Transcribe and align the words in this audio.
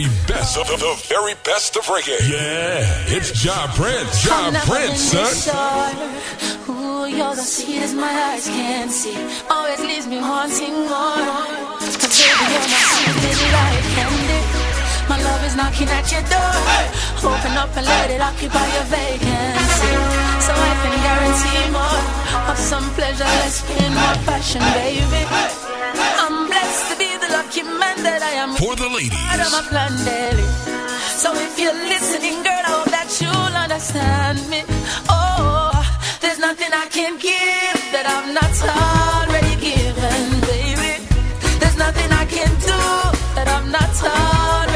very 0.00 0.26
best 0.26 0.56
of 0.56 0.66
the, 0.68 0.76
the 0.76 0.94
very 1.08 1.34
best 1.44 1.76
of 1.76 1.84
reggae. 1.84 2.18
Yeah, 2.28 3.16
it's 3.16 3.44
Ja 3.44 3.66
Prince. 3.74 4.24
Ja 4.24 4.50
Prince, 4.64 5.12
son. 5.12 5.96
Ooh, 6.68 7.06
you're 7.06 7.34
the 7.34 7.42
sweetest 7.42 7.94
my 7.94 8.08
eyes 8.08 8.46
can 8.46 8.88
see. 8.88 9.16
Always 9.50 9.80
leaves 9.80 10.06
me 10.06 10.20
wanting 10.20 10.86
more. 10.88 11.20
Cause 11.80 12.16
baby, 12.16 12.48
you're 12.48 12.68
my 12.68 12.80
sweet 12.96 13.52
like 13.52 13.84
candy. 13.94 14.40
My 15.08 15.20
love 15.22 15.44
is 15.44 15.56
knocking 15.56 15.88
at 15.88 16.10
your 16.12 16.22
door. 16.32 17.32
Open 17.32 17.56
up 17.56 17.76
and 17.76 17.86
let 17.86 18.10
it 18.10 18.20
occupy 18.20 18.66
your 18.74 18.84
vacancy. 18.84 20.19
So 20.50 20.56
I 20.56 20.74
can 20.82 20.96
guarantee 21.06 21.62
more 21.78 22.02
of 22.50 22.58
some 22.58 22.86
pleasure, 22.98 23.30
less 23.38 23.62
pain, 23.68 23.92
more 23.94 24.18
passion, 24.26 24.62
baby. 24.74 25.22
I'm 26.22 26.48
blessed 26.50 26.90
to 26.90 26.94
be 26.98 27.10
the 27.22 27.30
lucky 27.38 27.62
man 27.62 28.02
that 28.02 28.20
I 28.30 28.32
am. 28.42 28.50
For 28.58 28.74
the 28.74 28.88
ladies. 28.90 29.14
Of 29.14 29.52
my 29.54 29.62
plan 29.70 29.94
daily. 30.02 30.48
So 31.22 31.28
if 31.46 31.54
you're 31.56 31.80
listening, 31.94 32.42
girl, 32.42 32.64
I 32.66 32.72
hope 32.74 32.90
that 32.90 33.10
you'll 33.22 33.54
understand 33.64 34.42
me. 34.50 34.64
Oh, 35.08 35.70
there's 36.20 36.40
nothing 36.40 36.72
I 36.74 36.86
can 36.90 37.14
give 37.30 37.78
that 37.94 38.06
I'm 38.10 38.34
not 38.34 38.56
already 38.66 39.54
given, 39.54 40.24
baby. 40.50 40.92
There's 41.60 41.78
nothing 41.78 42.10
I 42.10 42.26
can 42.26 42.50
do 42.58 42.80
that 43.38 43.46
I'm 43.46 43.70
not 43.70 43.94
already 44.02 44.69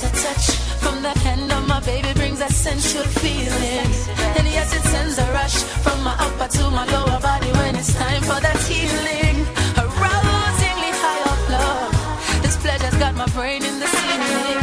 just 0.00 0.14
a 0.14 0.22
touch 0.24 0.56
from 0.80 1.02
the 1.02 1.10
hand 1.20 1.52
of 1.52 1.66
my 1.66 1.80
baby 1.80 2.12
brings 2.14 2.40
a 2.40 2.48
sensual 2.48 3.04
feeling. 3.04 3.90
And 4.36 4.46
yes, 4.48 4.74
it 4.74 4.82
sends 4.82 5.18
a 5.18 5.26
rush 5.32 5.62
from 5.84 6.02
my 6.02 6.14
upper 6.18 6.48
to 6.48 6.70
my 6.70 6.84
lower 6.86 7.20
body 7.20 7.50
when 7.52 7.76
it's 7.76 7.94
time 7.94 8.22
for 8.22 8.40
that 8.40 8.58
healing. 8.68 9.36
Arousingly 9.76 10.92
high 11.02 11.22
of 11.32 11.40
love. 11.56 12.42
This 12.42 12.56
pleasure's 12.56 12.96
got 12.98 13.14
my 13.14 13.26
brain 13.36 13.62
in 13.64 13.78
the 13.78 13.86
ceiling. 13.86 14.58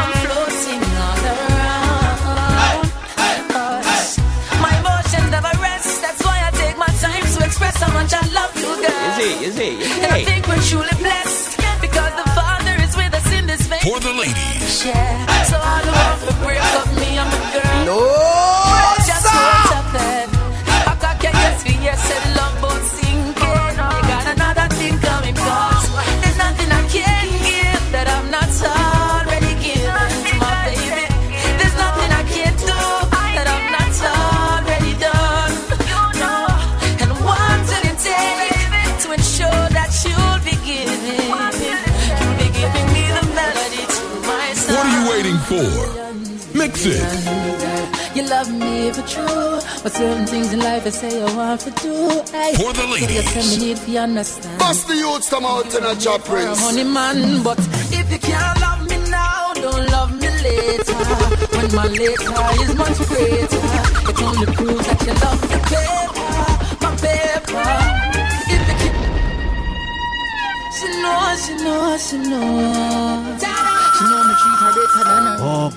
I'm 0.00 0.12
floating 0.24 0.82
all 1.06 1.24
around. 1.32 2.86
My 4.64 4.72
emotions 4.80 5.30
never 5.30 5.52
rest. 5.62 6.02
That's 6.02 6.22
why 6.24 6.38
I 6.46 6.50
take 6.52 6.76
my 6.76 6.92
time 7.06 7.24
to 7.34 7.44
express 7.44 7.76
how 7.82 7.92
much 7.92 8.12
I 8.12 8.24
love 8.32 8.52
you, 8.56 8.72
girl. 8.82 9.08
Is 9.10 9.18
he? 9.18 9.30
Is 9.46 9.58
he? 9.58 9.70
Is 9.84 9.98
And 10.02 10.12
I 10.12 10.24
think 10.24 10.48
we're 10.48 10.62
truly 10.62 10.96
blessed 10.98 11.47
For 13.88 13.98
the 14.00 14.12
ladies. 14.12 14.84
Yeah. 14.84 15.44
So 15.44 15.56
I 15.56 15.80
don't 15.80 15.96
want 15.96 16.20
to 16.28 16.44
break 16.44 16.60
up 16.76 16.86
me 17.00 17.16
and 17.16 17.30
my 17.30 17.40
girl. 17.54 17.84
No, 17.86 18.37
Mix 46.54 46.86
it. 46.86 48.16
You 48.16 48.22
love 48.24 48.50
me 48.52 48.90
for 48.90 49.02
true, 49.06 49.60
but 49.82 49.92
certain 49.92 50.26
things 50.26 50.52
in 50.52 50.58
life 50.60 50.86
I 50.86 50.90
say 50.90 51.22
I 51.22 51.36
want 51.36 51.60
to 51.60 51.70
do. 51.82 51.94
Ay, 52.34 52.52
For 52.56 52.72
the 52.72 52.80
so 52.82 52.94
you 52.96 53.06
ladies. 53.06 53.32
tell 53.32 53.46
me 53.46 53.56
need 53.66 53.76
to 53.76 53.96
understand. 53.98 54.58
Bust 54.58 54.88
the 54.88 54.96
youths 54.96 55.28
come 55.30 55.44
out 55.44 55.72
in 55.74 55.84
a 55.84 55.94
job 55.94 56.24
prince. 56.24 56.58
honey 56.60 56.84
man, 56.84 57.42
but 57.44 57.58
if 57.92 58.10
you 58.10 58.18
can't 58.18 58.60
love 58.60 58.82
me 58.90 58.96
now, 59.10 59.52
don't 59.54 59.86
love 59.92 60.10
me 60.20 60.28
later. 60.42 60.94
When 61.56 61.74
my 61.76 61.86
later 61.86 62.34
is 62.62 62.74
much 62.74 62.98
greater, 63.06 63.62
it 64.10 64.22
only 64.22 64.46
proves 64.56 64.86
that 64.88 65.00
you 65.06 65.14
love 65.22 65.40
the 65.52 65.58
paper, 65.70 66.38
my 66.82 66.90
paper. 67.04 67.68
If 68.54 68.62
you 68.68 68.76
keep 68.82 68.96
she 70.76 70.88
know, 71.02 71.20
she 71.44 71.54
know, 71.64 71.96
she 71.98 72.16
know. 72.30 73.37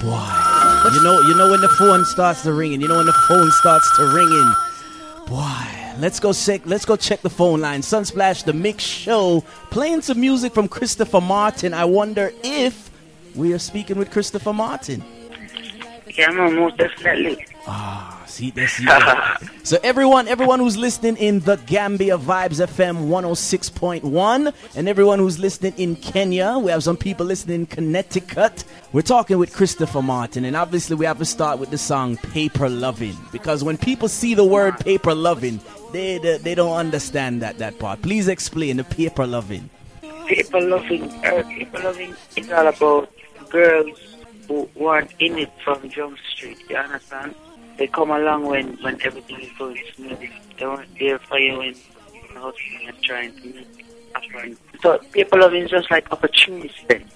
Boy. 0.02 0.52
You 0.94 1.04
know, 1.04 1.22
you 1.22 1.36
know 1.36 1.52
when 1.52 1.62
the 1.62 1.70
phone 1.70 2.06
starts 2.06 2.42
to 2.44 2.54
ringing. 2.54 2.82
You 2.82 2.88
know 2.88 2.98
when 2.98 3.06
the 3.06 3.14
phone 3.28 3.52
starts 3.52 3.96
to 3.98 4.08
ringing. 4.08 4.54
Boy, 5.28 5.96
let's 6.00 6.20
go 6.20 6.34
check. 6.34 6.62
Let's 6.66 6.86
go 6.86 6.96
check 6.96 7.22
the 7.22 7.30
phone 7.30 7.62
line. 7.62 7.82
Sunsplash, 7.82 8.44
the 8.44 8.54
mix 8.54 8.84
show, 8.84 9.42
playing 9.70 10.02
some 10.02 10.20
music 10.20 10.54
from 10.54 10.68
Christopher 10.68 11.22
Martin. 11.22 11.74
I 11.74 11.86
wonder 11.86 12.34
if 12.44 12.90
we 13.36 13.54
are 13.54 13.60
speaking 13.60 13.98
with 13.98 14.12
Christopher 14.12 14.54
Martin. 14.54 15.04
Yeah, 16.18 16.32
most 16.32 16.78
definitely. 16.78 17.46
Ah, 17.68 18.21
see 18.32 18.52
there, 18.52 18.68
see 18.68 18.88
so 19.64 19.78
everyone, 19.84 20.28
everyone 20.28 20.60
who's 20.60 20.78
listening 20.78 21.18
in 21.18 21.42
the 21.42 21.58
Gambia 21.58 22.18
Vibes 22.18 22.66
FM 22.66 23.08
106.1, 23.08 24.54
and 24.76 24.90
everyone 24.90 25.20
who's 25.20 25.38
listening 25.38 25.74
in 25.78 25.96
Kenya, 25.96 26.58
we 26.58 26.72
have 26.72 26.84
some 26.84 26.98
people 26.98 27.26
listening 27.26 27.62
in 27.62 27.66
Connecticut. 27.66 28.64
We're 28.94 29.02
talking 29.02 29.38
with 29.38 29.54
Christopher 29.54 30.02
Martin, 30.02 30.46
and 30.46 30.56
obviously 30.56 30.96
we 30.96 31.06
have 31.06 31.20
to 31.20 31.26
start 31.26 31.60
with 31.60 31.70
the 31.70 31.78
song 31.78 32.18
"Paper 32.18 32.70
Loving" 32.70 33.18
because 33.32 33.64
when 33.64 33.78
people 33.78 34.08
see 34.08 34.34
the 34.34 34.46
word 34.46 34.80
"paper 34.80 35.14
loving," 35.14 35.60
they 35.92 36.18
they, 36.18 36.38
they 36.38 36.56
don't 36.56 36.76
understand 36.76 37.42
that 37.42 37.58
that 37.60 37.78
part. 37.80 38.02
Please 38.02 38.28
explain 38.28 38.78
the 38.78 38.84
paper 38.84 39.28
loving. 39.28 39.70
Paper 40.26 40.62
loving, 40.62 41.04
uh, 41.26 41.44
people 41.50 41.82
loving 41.84 42.16
is 42.38 42.50
all 42.52 42.68
about 42.68 43.12
girls 43.50 44.00
who 44.48 44.70
weren't 44.76 45.12
in 45.20 45.38
it 45.38 45.52
from 45.64 45.90
Jump 45.90 46.18
Street. 46.34 46.58
You 46.70 46.78
understand? 46.78 47.36
They 47.82 47.88
come 47.88 48.12
along 48.12 48.46
when 48.46 48.78
when 48.84 49.02
everything 49.02 49.40
is 49.40 49.50
going 49.58 49.76
smooth. 49.96 50.20
They 50.60 50.68
weren't 50.68 51.00
there 51.00 51.18
for 51.18 51.40
you 51.40 51.58
when 51.58 51.74
you're 52.14 52.40
hustling 52.40 52.88
and 52.88 53.02
trying 53.02 53.36
to 53.38 53.48
make 53.56 53.86
a 54.14 54.22
friend. 54.30 54.58
So 54.84 55.00
people 55.12 55.42
is 55.46 55.72
just 55.72 55.90
like 55.90 56.12
opportunities 56.12 56.76
then. 56.88 57.10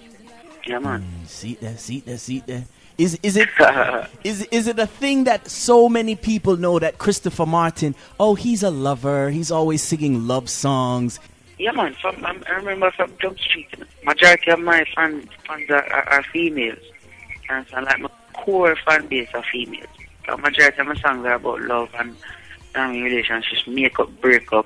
Yeah, 0.66 0.80
man. 0.80 1.06
See 1.28 1.54
there, 1.62 1.78
see 1.78 2.00
there, 2.00 2.18
see 2.18 2.40
there. 2.40 2.66
Is 2.98 3.20
is 3.22 3.38
it 3.38 3.50
is 4.24 4.42
is 4.46 4.66
it 4.66 4.80
a 4.80 4.88
thing 4.88 5.26
that 5.26 5.48
so 5.48 5.88
many 5.88 6.16
people 6.16 6.58
know 6.58 6.80
that 6.80 6.98
Christopher 6.98 7.46
Martin? 7.46 7.94
Oh, 8.20 8.34
he's 8.34 8.64
a 8.64 8.72
lover. 8.72 9.30
He's 9.30 9.52
always 9.52 9.84
singing 9.84 10.26
love 10.26 10.50
songs. 10.50 11.20
Yeah, 11.60 11.74
man. 11.74 11.94
From 12.02 12.26
um, 12.26 12.44
I 12.50 12.54
remember 12.54 12.90
from 12.90 13.14
Jump 13.22 13.38
Street, 13.38 13.70
majority 14.04 14.50
of 14.50 14.62
my 14.62 14.84
fans 14.96 15.28
fans 15.48 15.70
are, 15.70 15.86
are, 15.94 16.10
are 16.10 16.24
females, 16.24 16.82
and 17.50 17.68
so 17.68 17.82
like 17.82 18.00
my 18.00 18.10
core 18.34 18.76
fan 18.78 19.06
base 19.06 19.30
are 19.36 19.44
females. 19.52 19.95
So 20.26 20.38
majority 20.38 20.80
of 20.82 20.88
my 20.88 20.96
songs 20.96 21.26
are 21.26 21.34
about 21.34 21.62
love 21.62 21.90
and 22.00 22.16
um, 22.76 23.02
relationships, 23.04 23.66
makeup, 23.68 24.10
breakup, 24.22 24.66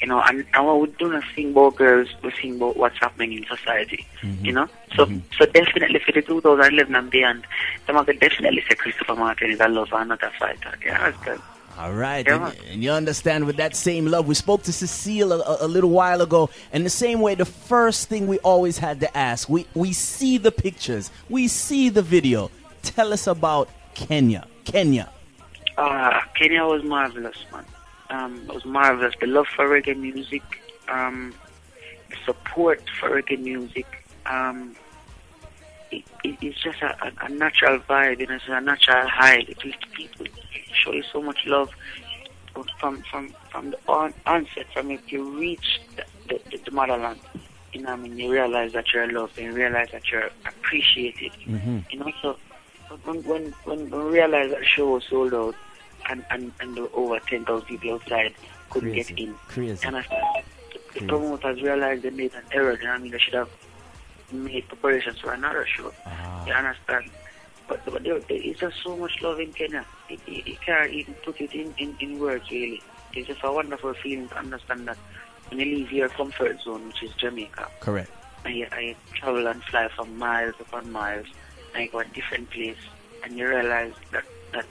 you 0.00 0.06
know. 0.08 0.20
And, 0.22 0.44
and 0.54 0.66
what 0.66 0.80
we 0.80 0.88
do 0.98 1.10
not 1.12 1.24
sing 1.34 1.50
about 1.50 1.76
girls, 1.76 2.08
we 2.22 2.30
sing 2.40 2.56
about 2.56 2.76
what's 2.76 2.98
happening 2.98 3.32
in 3.32 3.44
society, 3.46 4.06
you 4.42 4.52
know. 4.52 4.68
So 4.94 5.06
so 5.38 5.46
definitely 5.46 6.00
for 6.00 6.12
the 6.12 6.22
2011 6.22 6.94
and 6.94 7.10
beyond, 7.10 7.44
them 7.86 8.04
could 8.04 8.20
definitely 8.20 8.62
say 8.68 8.74
Christopher 8.76 9.16
Martin 9.16 9.50
is 9.50 9.60
a 9.60 9.68
lover 9.68 9.96
and 9.96 10.08
not 10.10 10.22
a 10.22 10.30
fighter. 10.38 10.74
Yeah, 10.84 11.10
that's 11.10 11.24
good. 11.24 11.40
All 11.78 11.92
right, 11.92 12.26
Yeah, 12.26 12.48
and, 12.48 12.58
and 12.72 12.82
you 12.82 12.90
understand 12.90 13.46
with 13.46 13.56
that 13.58 13.76
same 13.76 14.06
love. 14.06 14.26
We 14.26 14.34
spoke 14.34 14.64
to 14.64 14.72
Cecile 14.72 15.30
a, 15.32 15.38
a- 15.38 15.58
a 15.66 15.68
little 15.68 15.90
while 15.90 16.20
ago, 16.22 16.50
and 16.72 16.84
the 16.84 16.90
same 16.90 17.20
way, 17.20 17.36
the 17.36 17.44
first 17.44 18.08
thing 18.08 18.26
we 18.26 18.38
always 18.40 18.78
had 18.78 18.98
to 19.00 19.16
ask, 19.16 19.48
we 19.48 19.64
we 19.74 19.92
see 19.92 20.38
the 20.38 20.50
pictures, 20.50 21.12
we 21.28 21.46
see 21.46 21.88
the 21.88 22.02
video. 22.02 22.50
Tell 22.82 23.12
us 23.12 23.28
about 23.28 23.68
Kenya, 23.94 24.48
Kenya. 24.72 25.08
Uh, 25.76 26.20
Kenya 26.34 26.64
was 26.64 26.82
marvelous, 26.82 27.36
man. 27.52 27.64
Um, 28.10 28.42
it 28.48 28.54
was 28.54 28.64
marvelous. 28.64 29.14
The 29.20 29.26
love 29.26 29.46
for 29.54 29.66
reggae 29.68 29.96
music, 29.98 30.42
um, 30.88 31.34
the 32.10 32.16
support 32.24 32.82
for 32.98 33.10
reggae 33.10 33.40
music. 33.40 33.86
Um, 34.26 34.76
it, 35.90 36.04
it, 36.24 36.36
it's 36.42 36.60
just 36.62 36.82
a, 36.82 36.90
a, 37.06 37.26
a 37.26 37.28
natural 37.30 37.78
vibe, 37.80 38.20
you 38.20 38.26
know, 38.26 38.34
it's 38.34 38.44
a 38.48 38.60
natural 38.60 39.08
high. 39.08 39.44
The 39.48 39.54
pe- 39.54 39.72
people 39.94 40.26
show 40.72 40.92
you 40.92 41.02
so 41.12 41.22
much 41.22 41.38
love 41.46 41.70
from 42.80 43.02
from 43.10 43.32
from 43.50 43.70
the 43.70 43.78
on, 43.88 44.12
onset, 44.26 44.66
from 44.72 44.90
if 44.90 45.12
you 45.12 45.38
reach 45.38 45.80
the, 45.96 46.04
the, 46.28 46.40
the, 46.50 46.64
the 46.64 46.70
motherland. 46.72 47.20
You 47.72 47.82
know, 47.82 47.90
what 47.90 48.00
I 48.00 48.02
mean, 48.02 48.18
you 48.18 48.32
realize 48.32 48.72
that 48.72 48.92
you're 48.92 49.10
loved, 49.10 49.38
and 49.38 49.46
you 49.48 49.52
realize 49.52 49.88
that 49.92 50.10
you're 50.10 50.30
appreciated. 50.46 51.32
You 51.90 51.98
know, 52.00 52.10
so 52.22 52.36
when 53.04 53.22
when 53.24 53.52
when 53.64 53.90
we 53.90 53.98
realized 53.98 54.52
that 54.52 54.64
show 54.64 54.90
was 54.90 55.04
sold 55.04 55.34
out, 55.34 55.54
and 56.08 56.24
and 56.30 56.52
and 56.60 56.78
over 56.94 57.18
ten 57.20 57.44
thousand 57.44 57.66
people 57.66 57.94
outside 57.94 58.34
couldn't 58.70 58.92
Crazy. 58.92 59.14
get 59.14 59.28
in, 59.28 59.34
Crazy. 59.48 59.86
and 59.86 59.96
I, 59.96 60.42
the 60.94 61.06
promoters 61.06 61.62
realized 61.62 62.02
they 62.02 62.10
made 62.10 62.34
an 62.34 62.44
error. 62.52 62.76
You 62.78 62.84
know, 62.84 62.92
I 62.92 62.98
mean, 62.98 63.12
they 63.12 63.18
should 63.18 63.34
have 63.34 63.50
make 64.32 64.68
preparations 64.68 65.18
for 65.20 65.32
another 65.32 65.66
show. 65.66 65.92
Ah. 66.06 66.46
You 66.46 66.52
understand? 66.52 67.10
But, 67.66 67.84
but 67.84 68.02
there, 68.02 68.18
there 68.20 68.42
is 68.42 68.56
just 68.58 68.76
so 68.82 68.96
much 68.96 69.20
love 69.20 69.40
in 69.40 69.52
Kenya. 69.52 69.84
You, 70.26 70.56
can't 70.64 70.90
even 70.90 71.14
put 71.14 71.40
it 71.40 71.52
in, 71.52 71.74
in, 71.76 71.94
in 72.00 72.18
words, 72.18 72.50
really. 72.50 72.82
It's 73.12 73.28
just 73.28 73.40
a 73.42 73.52
wonderful 73.52 73.92
feeling 73.94 74.28
to 74.28 74.38
understand 74.38 74.88
that 74.88 74.96
when 75.48 75.60
you 75.60 75.76
leave 75.76 75.92
your 75.92 76.08
comfort 76.08 76.60
zone, 76.62 76.86
which 76.88 77.02
is 77.02 77.12
Jamaica. 77.12 77.68
Correct. 77.80 78.10
And 78.44 78.54
you 78.56 78.66
travel 79.14 79.46
and 79.46 79.62
fly 79.64 79.88
for 79.94 80.06
miles 80.06 80.54
upon 80.60 80.90
miles, 80.92 81.26
go 81.92 82.00
a 82.00 82.04
different 82.04 82.50
place, 82.50 82.76
and 83.22 83.36
you 83.36 83.48
realize 83.48 83.92
that, 84.12 84.24
that 84.52 84.66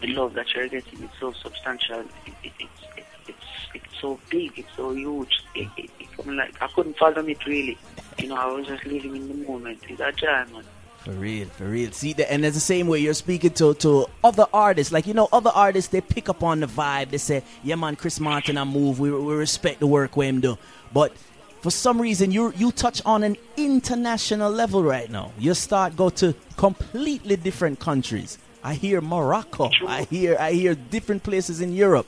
the 0.00 0.08
love 0.08 0.34
that 0.34 0.54
you're 0.54 0.68
getting 0.68 1.02
is 1.02 1.10
so 1.20 1.32
substantial. 1.32 2.00
It, 2.00 2.34
it, 2.44 2.52
it's, 2.58 2.82
it, 2.96 3.06
it's, 3.28 3.36
it's 3.74 4.00
so 4.00 4.18
big, 4.30 4.58
it's 4.58 4.74
so 4.76 4.92
huge. 4.92 5.44
It, 5.54 5.68
it, 5.76 5.90
it, 6.00 6.26
like, 6.26 6.60
I 6.60 6.68
couldn't 6.68 6.96
fathom 6.98 7.28
it 7.28 7.44
really. 7.46 7.78
You 8.18 8.28
know, 8.28 8.36
I 8.36 8.46
was 8.46 8.66
just 8.66 8.84
living 8.84 9.16
in 9.16 9.28
the 9.28 9.48
moment. 9.48 9.80
It's 9.88 10.00
a 10.00 10.12
joy, 10.12 10.44
man. 10.52 10.64
For 10.98 11.12
real, 11.12 11.46
for 11.46 11.64
real. 11.64 11.92
See, 11.92 12.12
the, 12.12 12.30
and 12.30 12.44
it's 12.44 12.56
the 12.56 12.60
same 12.60 12.88
way 12.88 12.98
you're 12.98 13.14
speaking 13.14 13.50
to, 13.52 13.72
to 13.74 14.06
other 14.24 14.46
artists. 14.52 14.92
Like, 14.92 15.06
you 15.06 15.14
know, 15.14 15.28
other 15.32 15.50
artists, 15.54 15.90
they 15.90 16.00
pick 16.00 16.28
up 16.28 16.42
on 16.42 16.60
the 16.60 16.66
vibe. 16.66 17.10
They 17.10 17.18
say, 17.18 17.44
yeah, 17.62 17.76
man, 17.76 17.94
Chris 17.96 18.18
Martin, 18.18 18.58
I 18.58 18.64
move. 18.64 18.98
We, 18.98 19.10
we 19.12 19.34
respect 19.34 19.78
the 19.78 19.86
work 19.86 20.16
we 20.16 20.26
him 20.26 20.40
do. 20.40 20.58
But 20.92 21.12
for 21.60 21.70
some 21.70 22.00
reason, 22.00 22.30
you 22.30 22.52
you 22.56 22.70
touch 22.72 23.02
on 23.04 23.22
an 23.22 23.36
international 23.56 24.50
level 24.50 24.82
right 24.82 25.10
now. 25.10 25.32
You 25.38 25.54
start 25.54 25.96
go 25.96 26.10
to 26.10 26.34
completely 26.56 27.36
different 27.36 27.80
countries. 27.80 28.38
I 28.62 28.74
hear 28.74 29.00
Morocco. 29.00 29.70
I 29.86 30.04
hear 30.04 30.36
I 30.38 30.52
hear 30.52 30.74
different 30.74 31.22
places 31.22 31.60
in 31.60 31.72
Europe. 31.72 32.06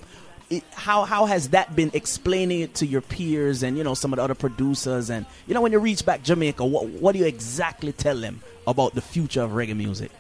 It, 0.51 0.65
how 0.73 1.05
how 1.05 1.27
has 1.27 1.51
that 1.51 1.75
been 1.77 1.91
explaining 1.95 2.61
it 2.61 2.75
to 2.77 2.87
your 2.87 3.01
peers 3.01 3.63
and 3.63 3.77
you 3.77 3.85
know 3.85 3.95
some 3.95 4.13
of 4.13 4.19
the 4.19 4.23
other 4.23 4.35
producers 4.35 5.09
and 5.11 5.27
you 5.47 5.55
know 5.55 5.61
when 5.61 5.73
you 5.73 5.79
reach 5.79 6.05
back 6.05 6.23
Jamaica, 6.23 6.65
what 6.65 6.87
what 6.87 7.13
do 7.13 7.19
you 7.19 7.27
exactly 7.27 7.93
tell 7.93 8.17
them 8.17 8.41
about 8.67 8.95
the 8.95 9.01
future 9.01 9.43
of 9.43 9.51
reggae 9.51 9.77
music? 9.77 10.11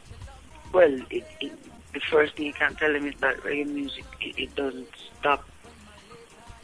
Well, 0.73 1.00
it, 1.11 1.27
it, 1.41 1.53
the 1.93 2.00
first 2.00 2.37
thing 2.37 2.47
you 2.47 2.53
can 2.53 2.75
tell 2.77 2.93
them 2.93 3.06
is 3.06 3.15
that 3.21 3.38
reggae 3.38 3.67
music 3.67 4.05
it 4.21 4.55
doesn't 4.55 4.88
stop 5.19 5.49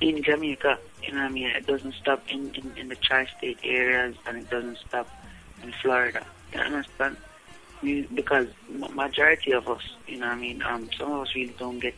in 0.00 0.22
Jamaica. 0.22 0.78
You 1.02 1.12
know 1.12 1.22
what 1.22 1.30
I 1.30 1.32
mean? 1.32 1.46
It 1.48 1.66
doesn't 1.66 1.94
stop 1.94 2.22
in, 2.28 2.54
in, 2.54 2.72
in 2.76 2.88
the 2.88 2.96
tri-state 2.96 3.58
areas 3.62 4.16
and 4.26 4.38
it 4.38 4.50
doesn't 4.50 4.78
stop 4.78 5.08
in 5.62 5.72
Florida. 5.72 6.24
You 6.52 6.60
understand? 6.60 7.16
because 7.82 8.48
majority 8.94 9.52
of 9.52 9.68
us, 9.68 9.82
you 10.06 10.18
know 10.18 10.26
what 10.26 10.36
I 10.36 10.40
mean, 10.40 10.62
um, 10.62 10.88
some 10.98 11.12
of 11.12 11.22
us 11.22 11.34
really 11.34 11.54
don't 11.58 11.78
get 11.78 11.94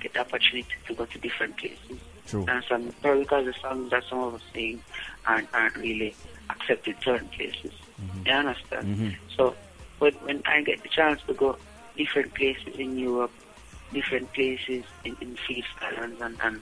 get 0.00 0.12
the 0.12 0.20
opportunity 0.20 0.68
to 0.86 0.94
go 0.94 1.06
to 1.06 1.18
different 1.18 1.56
places. 1.56 1.98
True. 2.26 2.44
And 2.48 2.64
some, 2.68 2.92
probably 3.00 3.22
because 3.22 3.46
the 3.46 3.54
songs 3.54 3.90
that 3.90 4.04
some 4.08 4.18
of 4.20 4.34
us 4.34 4.42
sing 4.52 4.82
aren't, 5.26 5.48
aren't 5.54 5.76
really 5.76 6.14
accepted 6.50 6.96
certain 7.02 7.28
places. 7.28 7.72
Mm-hmm. 8.00 8.26
You 8.26 8.32
understand? 8.32 8.86
Mm-hmm. 8.86 9.08
So, 9.36 9.54
but 9.98 10.14
when 10.24 10.42
I 10.44 10.62
get 10.62 10.82
the 10.82 10.88
chance 10.88 11.20
to 11.28 11.34
go 11.34 11.56
different 11.96 12.34
places 12.34 12.76
in 12.76 12.98
Europe, 12.98 13.30
different 13.92 14.32
places 14.32 14.84
in, 15.04 15.16
in 15.20 15.36
Fiji 15.46 15.64
Islands 15.80 16.20
and, 16.20 16.36
and, 16.42 16.60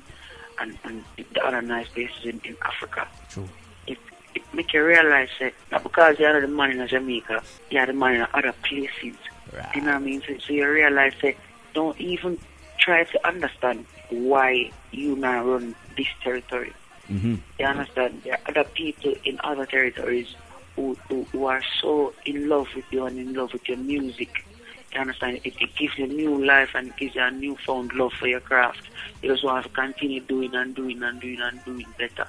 and, 0.60 0.78
and 0.84 1.04
the 1.16 1.44
other 1.44 1.62
nice 1.62 1.88
places 1.88 2.24
in, 2.24 2.40
in 2.44 2.56
Africa, 2.62 3.06
True. 3.28 3.48
It, 3.86 3.98
it 4.34 4.42
make 4.52 4.72
you 4.72 4.84
realize 4.84 5.28
that 5.40 5.54
not 5.70 5.82
because 5.82 6.18
you're 6.18 6.40
the 6.40 6.48
man 6.48 6.78
in 6.78 6.86
Jamaica, 6.86 7.42
you're 7.70 7.86
the 7.86 7.92
man 7.92 8.14
in 8.16 8.26
other 8.32 8.54
places. 8.62 9.16
Right. 9.52 9.74
You 9.74 9.82
know 9.82 9.88
what 9.88 9.96
I 9.96 9.98
mean? 9.98 10.22
So, 10.26 10.38
so 10.38 10.52
you 10.52 10.68
realize 10.68 11.12
that 11.22 11.36
don't 11.74 12.00
even 12.00 12.38
try 12.78 13.04
to 13.04 13.26
understand 13.26 13.86
why 14.10 14.70
you 14.90 15.16
now 15.16 15.44
run 15.44 15.74
this 15.96 16.06
territory. 16.22 16.72
Mm-hmm. 17.10 17.36
You 17.58 17.66
understand? 17.66 18.22
There 18.24 18.34
are 18.34 18.40
other 18.48 18.64
people 18.64 19.14
in 19.24 19.38
other 19.44 19.66
territories 19.66 20.34
who, 20.76 20.96
who, 21.08 21.24
who, 21.24 21.46
are 21.46 21.62
so 21.80 22.12
in 22.24 22.48
love 22.48 22.68
with 22.74 22.84
you 22.90 23.04
and 23.06 23.18
in 23.18 23.34
love 23.34 23.52
with 23.52 23.68
your 23.68 23.78
music. 23.78 24.44
You 24.94 25.00
understand? 25.00 25.40
It, 25.44 25.54
it 25.60 25.74
gives 25.74 25.98
you 25.98 26.06
new 26.06 26.44
life 26.44 26.70
and 26.74 26.88
it 26.88 26.96
gives 26.96 27.14
you 27.16 27.22
a 27.22 27.30
newfound 27.30 27.92
love 27.94 28.12
for 28.12 28.28
your 28.28 28.40
craft. 28.40 28.82
You 29.22 29.30
just 29.30 29.44
want 29.44 29.64
to 29.64 29.72
continue 29.72 30.20
doing 30.20 30.54
and 30.54 30.74
doing 30.74 31.02
and 31.02 31.20
doing 31.20 31.40
and 31.40 31.64
doing 31.64 31.86
better. 31.98 32.28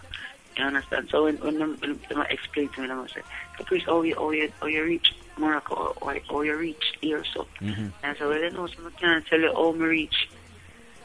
You 0.57 0.63
understand? 0.63 1.09
So 1.09 1.25
when, 1.25 1.37
when, 1.37 1.59
them, 1.59 1.77
when 1.79 1.99
them 2.09 2.25
explain 2.29 2.69
to 2.69 2.81
me, 2.81 2.89
I'm 2.89 3.07
say, 3.09 3.21
Chris, 3.65 3.83
oh, 3.87 4.01
you, 4.01 4.15
oh, 4.15 4.31
you, 4.31 4.51
oh, 4.61 4.67
you 4.67 4.83
reach 4.83 5.13
Morocco, 5.37 5.95
or, 6.01 6.17
or 6.29 6.45
you 6.45 6.55
reach 6.55 6.93
here, 7.01 7.23
so. 7.33 7.45
Mm-hmm. 7.59 7.87
And 8.03 8.17
so, 8.17 8.29
well, 8.29 8.43
I 8.43 8.49
know, 8.49 8.67
so 8.67 8.75
I 8.87 8.99
can't 8.99 9.25
tell 9.27 9.39
you 9.39 9.53
how 9.53 9.73
me 9.73 9.85
reach. 9.85 10.29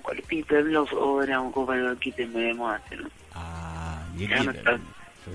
But 0.06 0.16
the 0.16 0.22
people 0.22 0.62
love 0.62 0.92
over 0.92 1.26
there 1.26 1.38
and 1.38 1.52
go 1.52 1.62
over 1.62 1.76
there 1.76 1.90
and 1.90 2.00
give 2.00 2.16
them 2.16 2.32
what 2.32 2.40
they 2.40 2.52
want, 2.52 2.82
you 2.90 2.96
know. 3.02 3.10
Ah, 3.34 4.02
you, 4.16 4.28
you 4.28 4.34
understand? 4.34 4.86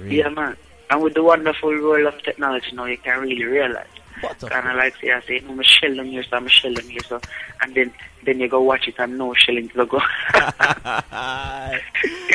Yeah, 0.08 0.30
man. 0.30 0.58
And 0.90 1.02
with 1.02 1.14
the 1.14 1.24
wonderful 1.24 1.70
world 1.70 2.08
of 2.08 2.24
technology 2.24 2.72
now, 2.74 2.86
you 2.86 2.98
can 2.98 3.20
really 3.20 3.44
realize. 3.44 3.88
Kind 4.22 4.70
of 4.70 4.76
like 4.76 4.96
say, 4.98 5.12
I 5.12 5.22
say, 5.22 5.40
no, 5.40 5.52
I'm 5.52 5.62
shelling 5.64 6.06
here, 6.08 6.24
so 6.24 6.38
I'm 6.38 6.48
shelling 6.48 6.90
here, 6.90 7.02
so, 7.08 7.20
and 7.62 7.76
then 7.76 7.92
then 8.26 8.40
you 8.40 8.48
go 8.48 8.62
watch 8.62 8.88
it 8.88 8.96
and 8.98 9.18
no 9.18 9.34
shelling 9.36 9.70
to 9.70 9.86
go. 9.86 9.98
you 10.34 10.42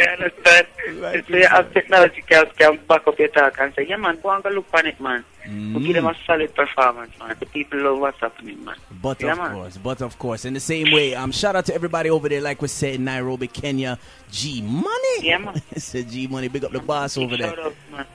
understand? 0.04 0.66
Right, 1.00 1.24
so 1.26 1.36
you 1.36 1.48
have 1.48 1.72
technology 1.72 2.22
can, 2.22 2.46
can 2.56 2.78
back 2.88 3.06
up 3.06 3.18
your 3.18 3.28
talk 3.28 3.58
and 3.60 3.74
say, 3.74 3.86
yeah, 3.88 3.96
man, 3.96 4.18
go 4.22 4.30
and 4.30 4.42
go 4.42 4.50
look 4.50 4.66
on 4.72 4.86
it, 4.86 5.00
man. 5.00 5.24
Mm. 5.46 5.74
We 5.74 5.86
give 5.86 5.96
them 5.96 6.06
a 6.06 6.14
solid 6.26 6.54
performance, 6.54 7.12
man. 7.18 7.34
The 7.38 7.46
people 7.46 7.82
love 7.82 7.98
what's 7.98 8.20
happening, 8.20 8.64
man. 8.64 8.76
But 9.02 9.20
yeah, 9.20 9.32
of 9.32 9.38
man. 9.38 9.52
course, 9.52 9.78
but 9.78 10.02
of 10.02 10.18
course. 10.18 10.44
In 10.44 10.54
the 10.54 10.60
same 10.60 10.92
way, 10.92 11.14
um, 11.14 11.32
shout 11.32 11.56
out 11.56 11.66
to 11.66 11.74
everybody 11.74 12.10
over 12.10 12.28
there, 12.28 12.40
like 12.40 12.62
we 12.62 12.68
said 12.68 12.94
in 12.94 13.04
Nairobi, 13.04 13.48
Kenya. 13.48 13.98
G 14.30 14.62
Money. 14.62 15.22
Yeah, 15.22 15.38
man. 15.38 15.60
said 15.76 16.08
G 16.08 16.26
Money, 16.26 16.48
big 16.48 16.64
up 16.64 16.72
the 16.72 16.80
boss 16.80 17.16
over 17.16 17.36
shout 17.36 17.56
there. 17.56 17.66
Out, 17.66 17.74
man. 17.90 18.06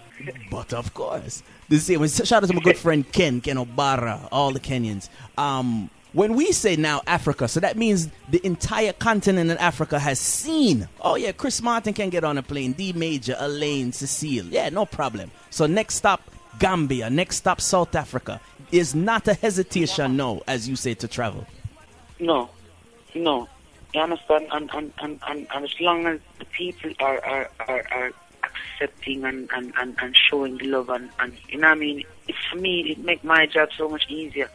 But 0.50 0.74
of 0.74 0.94
course, 0.94 1.44
the 1.70 1.78
same. 1.80 2.06
Shout 2.08 2.44
out 2.44 2.48
to 2.48 2.54
my 2.54 2.62
good 2.62 2.78
friend 2.78 3.10
Ken, 3.12 3.42
Ken 3.42 3.58
Obara, 3.58 4.28
all 4.32 4.52
the 4.52 4.60
Kenyans. 4.60 5.10
Um, 5.38 5.90
when 6.14 6.34
we 6.36 6.54
say 6.54 6.78
now 6.78 7.02
Africa, 7.08 7.48
so 7.48 7.60
that 7.60 7.76
means 7.76 8.08
the 8.30 8.40
entire 8.46 8.94
continent 8.94 9.52
in 9.52 9.58
Africa 9.58 10.00
has 10.00 10.20
seen. 10.20 10.88
Oh 11.02 11.16
yeah, 11.16 11.34
Chris 11.34 11.62
Martin 11.62 11.94
can 11.94 12.10
get 12.10 12.24
on 12.24 12.38
a 12.38 12.44
plane. 12.44 12.72
D 12.72 12.94
Major, 12.94 13.36
Alaine, 13.38 13.92
Cecile. 13.92 14.46
Yeah, 14.46 14.70
no 14.70 14.86
problem. 14.86 15.30
So 15.50 15.66
next 15.66 15.96
stop 15.96 16.22
Gambia. 16.58 17.10
Next 17.10 17.38
stop 17.38 17.60
South 17.60 17.96
Africa. 17.96 18.40
Is 18.72 18.96
not 18.96 19.28
a 19.28 19.34
hesitation, 19.34 20.16
no, 20.18 20.42
as 20.48 20.68
you 20.68 20.76
say 20.76 20.94
to 20.96 21.08
travel. 21.08 21.46
No, 22.20 22.50
no. 23.14 23.48
You 23.94 24.02
understand? 24.02 24.48
And 24.52 24.70
and, 24.74 24.94
and, 25.00 25.20
and, 25.28 25.48
and 25.54 25.66
as 25.66 25.80
long 25.82 26.06
as 26.06 26.20
the 26.40 26.46
people 26.46 26.92
are 27.00 27.24
are, 27.26 27.50
are, 27.68 27.84
are 27.92 28.12
accepting 28.56 29.24
and, 29.24 29.50
and, 29.54 29.74
and, 29.78 29.96
and 30.02 30.16
showing 30.16 30.58
the 30.58 30.66
love 30.66 30.90
and, 30.90 31.10
and 31.20 31.34
you 31.50 31.58
know 31.58 31.70
what 31.70 31.78
I 31.78 31.80
mean, 31.80 32.04
it, 32.28 32.36
for 32.50 32.58
me 32.58 32.92
it 32.92 33.00
make 33.00 33.24
my 33.24 33.46
job 33.46 33.70
so 33.78 33.90
much 33.90 34.10
easier 34.10 34.50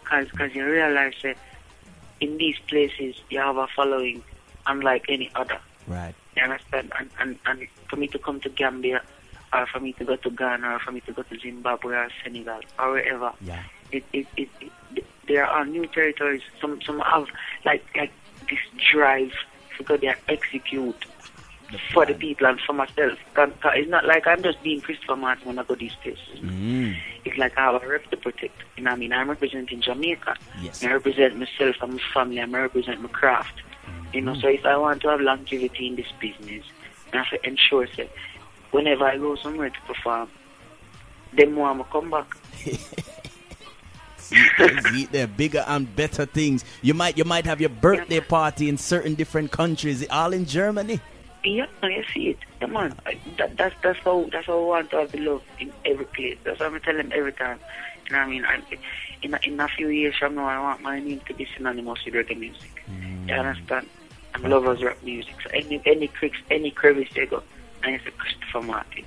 because 0.00 0.30
cause 0.32 0.54
you 0.54 0.64
realize 0.64 1.14
that 1.22 1.36
in 2.20 2.36
these 2.38 2.58
places 2.68 3.16
you 3.30 3.38
have 3.38 3.56
a 3.56 3.66
following 3.74 4.22
unlike 4.66 5.04
any 5.08 5.30
other. 5.34 5.58
Right. 5.86 6.14
You 6.36 6.44
understand? 6.44 6.92
And, 6.98 7.10
and, 7.18 7.38
and 7.46 7.68
for 7.88 7.96
me 7.96 8.08
to 8.08 8.18
come 8.18 8.40
to 8.40 8.48
Gambia, 8.48 9.02
or 9.52 9.66
for 9.66 9.80
me 9.80 9.92
to 9.94 10.04
go 10.04 10.16
to 10.16 10.30
Ghana, 10.30 10.74
or 10.74 10.78
for 10.80 10.92
me 10.92 11.00
to 11.00 11.12
go 11.12 11.22
to 11.22 11.38
Zimbabwe 11.38 11.94
or 11.94 12.08
Senegal, 12.22 12.60
or 12.78 12.92
wherever, 12.92 13.32
yeah. 13.40 13.62
it, 13.92 14.04
it, 14.12 14.26
it, 14.36 14.48
it, 14.60 15.04
there 15.28 15.46
are 15.46 15.64
new 15.64 15.86
territories. 15.86 16.42
Some 16.60 16.80
some 16.82 17.00
have 17.00 17.26
like 17.64 17.84
like 17.96 18.12
this 18.48 18.58
drive 18.92 19.32
to 19.76 19.84
go 19.84 19.96
there 19.96 20.16
execute 20.28 21.04
The 21.72 21.78
for 21.92 22.06
the 22.06 22.14
people 22.14 22.46
and 22.46 22.60
for 22.60 22.72
myself. 22.72 23.18
It's 23.36 23.90
not 23.90 24.04
like 24.04 24.26
I'm 24.26 24.42
just 24.42 24.62
being 24.62 24.80
Christopher 24.80 25.16
Martin 25.16 25.46
when 25.48 25.58
I 25.58 25.64
go 25.64 25.74
these 25.74 25.94
places. 25.96 26.38
Mm. 26.40 26.96
It's 27.24 27.36
like 27.36 27.58
I 27.58 27.72
have 27.72 27.82
a 27.82 27.88
rep 27.88 28.08
to 28.10 28.16
protect. 28.16 28.62
You 28.76 28.84
know 28.84 28.90
what 28.90 28.96
I 28.96 29.00
mean? 29.00 29.12
I'm 29.12 29.28
representing 29.28 29.80
Jamaica. 29.80 30.36
Yes. 30.60 30.84
I 30.84 30.92
represent 30.92 31.36
myself 31.36 31.76
and 31.82 31.94
my 31.94 32.00
family. 32.14 32.40
I 32.40 32.44
represent 32.44 33.00
my 33.00 33.08
craft. 33.08 33.62
You 34.12 34.20
know, 34.20 34.34
so 34.34 34.48
if 34.48 34.64
I 34.64 34.76
want 34.76 35.02
to 35.02 35.08
have 35.08 35.20
longevity 35.20 35.88
in 35.88 35.96
this 35.96 36.10
business, 36.20 36.64
I 37.12 37.18
have 37.18 37.30
to 37.30 37.46
ensure 37.46 37.86
that 37.96 38.10
whenever 38.70 39.04
I 39.04 39.18
go 39.18 39.34
somewhere 39.36 39.70
to 39.70 39.80
perform, 39.86 40.30
them 41.32 41.56
want 41.56 41.78
to 41.78 41.84
come 41.92 42.10
back. 42.10 42.36
See, 44.18 45.06
they're 45.06 45.26
bigger 45.26 45.64
and 45.68 45.94
better 45.94 46.26
things. 46.26 46.64
You 46.82 46.94
might 46.94 47.16
you 47.16 47.24
might 47.24 47.46
have 47.46 47.60
your 47.60 47.70
birthday 47.70 48.20
party 48.20 48.68
in 48.68 48.76
certain 48.76 49.14
different 49.14 49.52
countries, 49.52 50.04
all 50.10 50.32
in 50.32 50.46
Germany. 50.46 51.00
Yeah, 51.46 51.66
I 51.80 52.04
see 52.12 52.30
it. 52.30 52.38
Come 52.60 52.76
on, 52.76 52.92
I- 53.06 53.20
that, 53.38 53.56
that's 53.56 53.74
that's 53.80 54.00
how 54.00 54.28
that's 54.32 54.46
how 54.48 54.58
I 54.58 54.66
want 54.66 54.90
to 54.90 54.96
have 54.96 55.12
the 55.12 55.18
love 55.18 55.42
in 55.60 55.72
every 55.84 56.04
place. 56.06 56.36
That's 56.42 56.58
what 56.58 56.72
I'm 56.72 56.80
telling 56.80 57.08
them 57.08 57.12
every 57.14 57.32
time. 57.32 57.60
You 58.06 58.12
know 58.12 58.18
what 58.18 58.26
I 58.26 58.30
mean? 58.30 58.44
I, 58.44 58.62
in 59.22 59.34
a, 59.34 59.38
in 59.44 59.60
a 59.60 59.68
few 59.68 59.88
years 59.88 60.16
from 60.18 60.34
now, 60.34 60.48
I 60.48 60.58
want 60.58 60.82
my 60.82 60.98
name 60.98 61.20
to 61.28 61.34
be 61.34 61.46
synonymous 61.56 62.04
with 62.04 62.14
reggae 62.14 62.38
music. 62.38 62.82
You 62.88 63.32
mm. 63.32 63.38
understand? 63.38 63.88
I'm 64.34 64.42
lovers 64.42 64.82
rap 64.82 64.98
music. 65.04 65.36
So 65.44 65.50
any 65.54 65.80
any 65.86 66.08
creeks, 66.08 66.38
any 66.50 66.72
crevice 66.72 67.08
they 67.14 67.26
go, 67.26 67.44
and 67.84 67.94
it's 67.94 68.06
a 68.06 68.10
Christopher 68.10 68.62
Martin. 68.62 69.04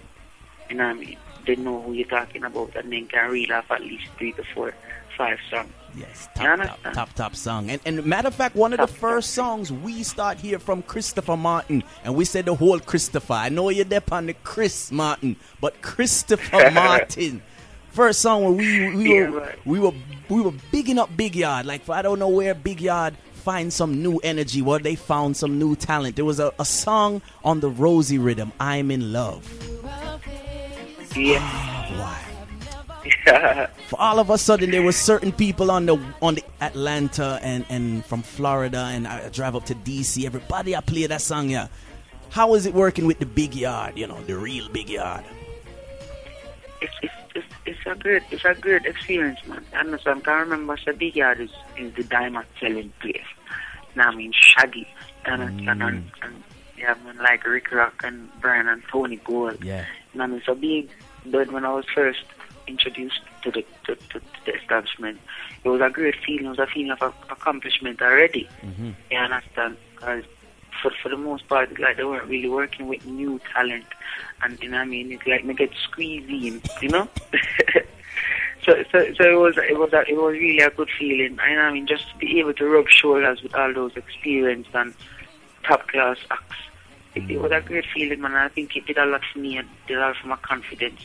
You 0.69 0.77
know 0.77 0.88
what 0.88 0.96
I 0.96 1.00
mean? 1.00 1.17
They 1.46 1.58
know 1.58 1.81
who 1.81 1.91
you're 1.91 2.08
talking 2.08 2.46
about, 2.46 2.74
and 2.77 2.91
then 2.93 3.08
can 3.08 3.29
reel 3.31 3.51
off 3.51 3.69
at 3.69 3.81
least 3.81 4.05
three 4.17 4.31
to 4.34 4.43
four, 4.55 4.74
five 5.17 5.39
songs. 5.50 5.74
Yes, 5.96 6.27
top, 6.36 6.60
top, 6.60 6.79
top, 6.93 7.13
top 7.13 7.36
song. 7.36 7.69
And, 7.69 7.81
and 7.86 8.05
matter 8.05 8.27
of 8.27 8.36
fact, 8.36 8.55
one 8.55 8.74
of 8.74 8.77
the 8.77 8.86
Top, 8.86 8.89
top. 8.91 9.00
first 9.00 9.31
songs 9.31 9.72
we 9.72 10.03
start 10.03 10.38
here 10.38 10.60
from 10.60 10.81
Christopher 10.84 11.36
Martin, 11.38 11.84
and 12.03 12.15
we 12.15 12.25
said 12.25 12.46
the 12.46 12.55
whole 12.55 12.79
Christopher. 12.79 13.34
I 13.34 13.50
know 13.50 13.69
you're 13.69 13.86
there 13.86 14.01
on 14.12 14.27
the 14.27 14.34
Chris 14.34 14.91
Martin, 14.91 15.36
but 15.60 15.81
Christopher 15.81 16.72
Martin. 16.74 17.41
First 17.91 18.22
song 18.22 18.43
where 18.43 18.51
we 18.53 18.96
we 18.96 19.15
yeah, 19.15 19.29
were 19.29 19.39
right. 19.39 19.65
we 19.65 19.79
were 19.79 19.91
we 20.29 20.41
were 20.41 20.53
bigging 20.72 21.00
up 21.00 21.15
Big 21.17 21.36
Yard. 21.36 21.65
Like 21.65 21.89
I 21.89 22.01
don't 22.01 22.19
know 22.19 22.29
where 22.29 22.53
Big 22.53 22.81
Yard 22.81 23.15
find 23.34 23.74
some 23.74 24.03
new 24.03 24.17
energy, 24.19 24.62
where 24.62 24.79
they 24.79 24.96
found 24.96 25.36
some 25.36 25.58
new 25.58 25.75
talent. 25.75 26.15
There 26.15 26.25
was 26.25 26.39
a, 26.39 26.53
a 26.60 26.65
song 26.65 27.22
on 27.43 27.62
the 27.62 27.69
Rosie 27.69 28.19
rhythm, 28.19 28.51
I'm 28.60 28.91
in 28.91 29.12
love. 29.12 29.43
Yeah. 31.15 31.39
Oh, 31.41 32.28
For 33.87 33.99
all 33.99 34.19
of 34.19 34.29
a 34.29 34.37
sudden, 34.37 34.71
there 34.71 34.81
were 34.83 34.91
certain 34.91 35.31
people 35.31 35.71
on 35.71 35.85
the 35.85 35.99
on 36.21 36.35
the 36.35 36.43
Atlanta 36.61 37.39
and, 37.41 37.65
and 37.69 38.05
from 38.05 38.21
Florida, 38.21 38.89
and 38.91 39.07
I 39.07 39.29
drive 39.29 39.55
up 39.55 39.65
to 39.65 39.75
DC. 39.75 40.25
Everybody, 40.25 40.75
I 40.75 40.81
play 40.81 41.05
that 41.07 41.21
song. 41.21 41.49
Yeah, 41.49 41.67
how 42.29 42.53
is 42.55 42.65
it 42.65 42.73
working 42.73 43.05
with 43.05 43.19
the 43.19 43.25
big 43.25 43.55
yard? 43.55 43.97
You 43.97 44.07
know, 44.07 44.21
the 44.23 44.37
real 44.37 44.69
big 44.69 44.89
yard. 44.89 45.23
It's 46.81 46.93
it's 47.01 47.13
it's, 47.35 47.47
it's 47.65 47.79
a 47.85 47.95
good 47.95 48.23
it's 48.31 48.45
a 48.45 48.53
good 48.53 48.85
experience, 48.85 49.39
man. 49.47 49.65
And 49.73 49.99
so 50.01 50.11
I 50.11 50.19
can 50.19 50.39
remember 50.49 50.77
the 50.85 50.93
big 50.93 51.15
yard 51.15 51.39
is, 51.39 51.51
is 51.77 51.93
the 51.93 52.03
diamond 52.03 52.45
selling 52.59 52.91
place. 52.99 53.21
Now 53.95 54.09
I 54.09 54.15
mean 54.15 54.33
Shaggy 54.33 54.87
and 55.25 55.61
mm. 55.61 55.71
and, 55.71 55.83
and, 55.83 56.11
and 56.21 56.43
yeah, 56.77 56.95
I 57.05 57.21
like 57.21 57.45
Rik 57.45 57.71
Rok 57.71 58.01
and 58.03 58.29
Brian 58.39 58.67
and 58.67 58.83
Tony 58.91 59.17
Gold. 59.17 59.63
Yeah. 59.63 59.85
I 60.17 60.27
mean 60.27 60.41
so 60.45 60.55
big 60.55 60.89
but 61.25 61.51
when 61.51 61.65
I 61.65 61.73
was 61.73 61.85
first 61.93 62.23
introduced 62.69 63.21
to 63.43 63.51
the 63.51 63.65
to, 63.85 63.95
to, 63.95 64.19
to 64.19 64.21
the 64.45 64.55
establishment, 64.55 65.19
it 65.63 65.69
was 65.69 65.81
a 65.81 65.89
great 65.89 66.15
feeling. 66.25 66.45
It 66.45 66.49
was 66.49 66.59
a 66.59 66.67
feeling 66.67 66.91
of 66.91 67.01
accomplishment 67.29 68.01
already. 68.01 68.47
Mm-hmm. 68.61 68.91
You 69.11 69.17
understand? 69.17 69.77
Because 69.95 70.23
for 70.81 70.91
for 71.01 71.09
the 71.09 71.17
most 71.17 71.47
part, 71.47 71.77
like 71.79 71.97
they 71.97 72.03
weren't 72.03 72.29
really 72.29 72.49
working 72.49 72.88
with 72.88 73.05
new 73.05 73.39
talent, 73.53 73.85
and 74.41 74.61
you 74.61 74.69
know 74.69 74.77
what 74.77 74.83
I 74.83 74.85
mean. 74.85 75.11
It's 75.11 75.27
like 75.27 75.45
they 75.45 75.53
get 75.53 75.71
squeezed 75.83 76.29
in, 76.29 76.61
you 76.81 76.89
know. 76.89 77.07
so 78.65 78.83
so 78.91 79.13
so 79.13 79.23
it 79.29 79.39
was 79.39 79.57
it 79.57 79.77
was 79.77 79.93
a, 79.93 80.01
it 80.09 80.15
was 80.15 80.33
really 80.33 80.59
a 80.59 80.69
good 80.69 80.89
feeling. 80.97 81.38
And 81.41 81.59
I 81.59 81.71
mean, 81.71 81.88
just 81.88 82.09
to 82.11 82.17
be 82.17 82.39
able 82.39 82.53
to 82.53 82.65
rub 82.65 82.88
shoulders 82.88 83.41
with 83.41 83.55
all 83.55 83.73
those 83.73 83.95
experienced 83.95 84.71
and 84.73 84.93
top 85.63 85.88
class 85.88 86.17
acts. 86.31 86.57
It, 87.15 87.29
it 87.29 87.41
was 87.41 87.51
a 87.51 87.61
great 87.61 87.85
feeling, 87.93 88.21
man. 88.21 88.35
I 88.35 88.49
think 88.49 88.75
it 88.75 88.85
did 88.85 88.97
a 88.97 89.05
lot 89.05 89.21
for 89.33 89.39
me 89.39 89.57
and 89.57 89.67
did 89.88 89.97
a 89.97 90.01
lot 90.01 90.15
for 90.17 90.27
my 90.27 90.38
confidence. 90.38 91.01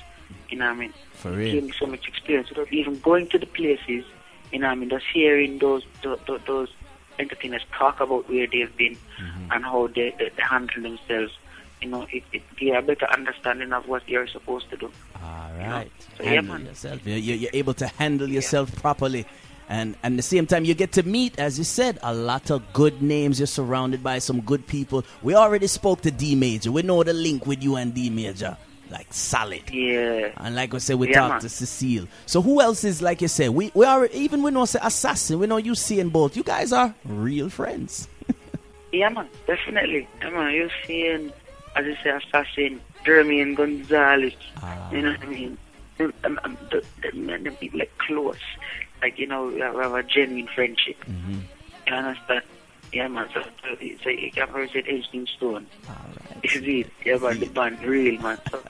You 0.54 0.60
know 0.60 0.66
what 0.66 0.76
I 0.76 0.80
mean? 0.82 0.92
For 1.14 1.32
real. 1.32 1.48
It 1.48 1.52
gave 1.52 1.64
me 1.64 1.72
so 1.76 1.86
much 1.86 2.06
experience 2.06 2.48
without 2.48 2.72
even 2.72 3.00
going 3.00 3.26
to 3.30 3.40
the 3.40 3.46
places. 3.46 4.04
You 4.52 4.60
know 4.60 4.68
what 4.68 4.72
I 4.72 4.74
mean? 4.76 4.88
Just 4.88 5.06
hearing 5.12 5.58
those 5.58 5.82
those, 6.04 6.20
those 6.46 6.68
entertainers 7.18 7.62
talk 7.76 7.98
about 7.98 8.28
where 8.28 8.46
they've 8.46 8.76
been 8.76 8.94
mm-hmm. 8.94 9.50
and 9.50 9.64
how 9.64 9.88
they, 9.88 10.14
they, 10.16 10.28
they, 10.28 10.42
handle 10.42 10.80
themselves. 10.80 11.32
You 11.82 11.88
know, 11.88 12.06
it, 12.12 12.22
it 12.32 12.42
give 12.56 12.76
a 12.76 12.82
better 12.82 13.06
understanding 13.06 13.72
of 13.72 13.88
what 13.88 14.08
you're 14.08 14.28
supposed 14.28 14.70
to 14.70 14.76
do. 14.76 14.92
All 15.20 15.50
right. 15.58 15.58
You 15.58 15.66
know? 15.66 15.84
so, 16.18 16.24
handle 16.24 16.58
yeah, 16.60 16.68
yourself. 16.68 17.00
You're, 17.04 17.18
you're, 17.18 17.50
able 17.52 17.74
to 17.74 17.88
handle 17.88 18.28
yourself 18.28 18.70
yeah. 18.72 18.80
properly. 18.80 19.26
And, 19.68 19.96
and 20.04 20.14
at 20.14 20.16
the 20.18 20.22
same 20.22 20.46
time, 20.46 20.64
you 20.64 20.74
get 20.74 20.92
to 20.92 21.02
meet, 21.02 21.36
as 21.40 21.58
you 21.58 21.64
said, 21.64 21.98
a 22.00 22.14
lot 22.14 22.52
of 22.52 22.72
good 22.72 23.02
names. 23.02 23.40
You're 23.40 23.48
surrounded 23.48 24.04
by 24.04 24.20
some 24.20 24.40
good 24.40 24.68
people. 24.68 25.04
We 25.20 25.34
already 25.34 25.66
spoke 25.66 26.02
to 26.02 26.12
D 26.12 26.36
Major. 26.36 26.70
We 26.70 26.82
know 26.82 27.02
the 27.02 27.12
link 27.12 27.44
with 27.44 27.60
you 27.60 27.74
and 27.74 27.92
D 27.92 28.08
Major 28.08 28.56
like 28.90 29.12
solid. 29.12 29.70
Yeah. 29.70 30.32
And 30.36 30.54
like 30.54 30.74
I 30.74 30.78
said, 30.78 30.96
we 30.96 31.08
yeah, 31.08 31.28
talked 31.28 31.42
to 31.42 31.48
Cecile. 31.48 32.06
So 32.26 32.42
who 32.42 32.60
else 32.60 32.84
is 32.84 33.02
like 33.02 33.22
you 33.22 33.28
said? 33.28 33.50
We 33.50 33.70
we 33.74 33.84
are 33.84 34.06
even 34.06 34.42
we 34.42 34.50
know 34.50 34.64
say 34.64 34.80
assassin. 34.82 35.38
We 35.38 35.46
know 35.46 35.60
Usain 35.60 36.10
Bolt. 36.12 36.36
You 36.36 36.42
guys 36.42 36.72
are 36.72 36.94
real 37.04 37.48
friends. 37.48 38.08
yeah, 38.92 39.08
man, 39.08 39.28
definitely. 39.46 40.08
Yeah, 40.20 40.30
man, 40.30 40.54
you 40.54 40.70
seeing 40.86 41.32
as 41.76 41.86
you 41.86 41.96
say 42.02 42.10
assassin, 42.10 42.80
Jeremy 43.04 43.40
and 43.40 43.56
Gonzalez. 43.56 44.34
Ah. 44.62 44.90
You 44.90 45.02
know 45.02 45.10
what 45.12 45.22
I 45.22 45.26
mean? 45.26 45.58
Um, 46.00 46.40
um, 46.42 46.58
the, 46.70 46.84
the 47.02 47.56
be 47.60 47.70
like 47.70 47.96
close, 47.98 48.36
like 49.00 49.18
you 49.18 49.26
know, 49.26 49.46
we 49.46 49.60
have, 49.60 49.74
we 49.74 49.82
have 49.82 49.94
a 49.94 50.02
genuine 50.02 50.48
friendship. 50.48 50.96
Mm-hmm. 51.04 51.38
You 51.86 51.92
understand? 51.92 52.42
Yeah, 52.94 53.08
man. 53.08 53.28
So, 53.34 53.42
so, 53.42 53.74
so 54.04 54.08
you 54.08 54.30
can 54.30 54.52
represent 54.52 54.86
Aging 54.86 55.26
Stone. 55.26 55.66
Right. 55.88 56.44
Is 56.44 56.62
it? 56.62 56.92
Yeah, 57.04 57.16
man. 57.16 57.40
The 57.40 57.46
band, 57.46 57.82
real, 57.82 58.20
man. 58.22 58.38
So, 58.50 58.62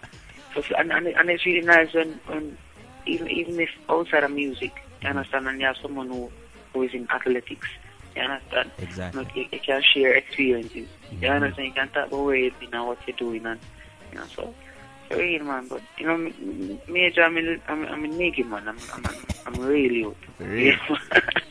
so 0.54 0.74
and, 0.78 0.90
and, 0.90 1.08
and 1.08 1.28
it's 1.28 1.44
really 1.44 1.66
nice 1.66 1.92
when, 1.92 2.12
when 2.26 2.56
even 3.06 3.30
even 3.30 3.60
if 3.60 3.68
outside 3.90 4.24
of 4.24 4.30
music, 4.30 4.72
you 5.02 5.10
understand, 5.10 5.46
and 5.46 5.60
you 5.60 5.66
have 5.66 5.76
someone 5.76 6.08
who, 6.08 6.30
who 6.72 6.82
is 6.84 6.94
in 6.94 7.06
athletics, 7.10 7.68
you 8.16 8.22
understand? 8.22 8.70
Exactly. 8.78 9.26
You, 9.34 9.46
you 9.52 9.60
can 9.60 9.82
share 9.82 10.14
experiences. 10.14 10.88
Mm-hmm. 11.10 11.22
You 11.22 11.28
understand? 11.28 11.66
You 11.68 11.74
can 11.74 11.88
talk 11.88 12.06
about 12.06 12.24
where 12.24 12.36
you've 12.36 12.58
been 12.58 12.72
and 12.72 12.86
what 12.86 12.98
you're 13.06 13.16
doing, 13.18 13.44
and 13.44 13.60
you 14.10 14.18
know, 14.18 14.24
so. 14.34 14.54
So 15.10 15.18
real 15.18 15.44
man, 15.44 15.68
but 15.68 15.82
you 15.98 16.06
know, 16.06 16.16
major, 16.88 17.24
I'm 17.24 17.36
in, 17.36 17.60
I'm, 17.68 17.84
I'm 17.84 18.04
in 18.06 18.12
Niggy, 18.12 18.48
man. 18.48 18.66
I'm, 18.66 18.78
I'm, 18.94 19.04
I'm 19.44 19.54
really 19.60 20.02
out. 20.02 20.16
Real. 20.38 20.78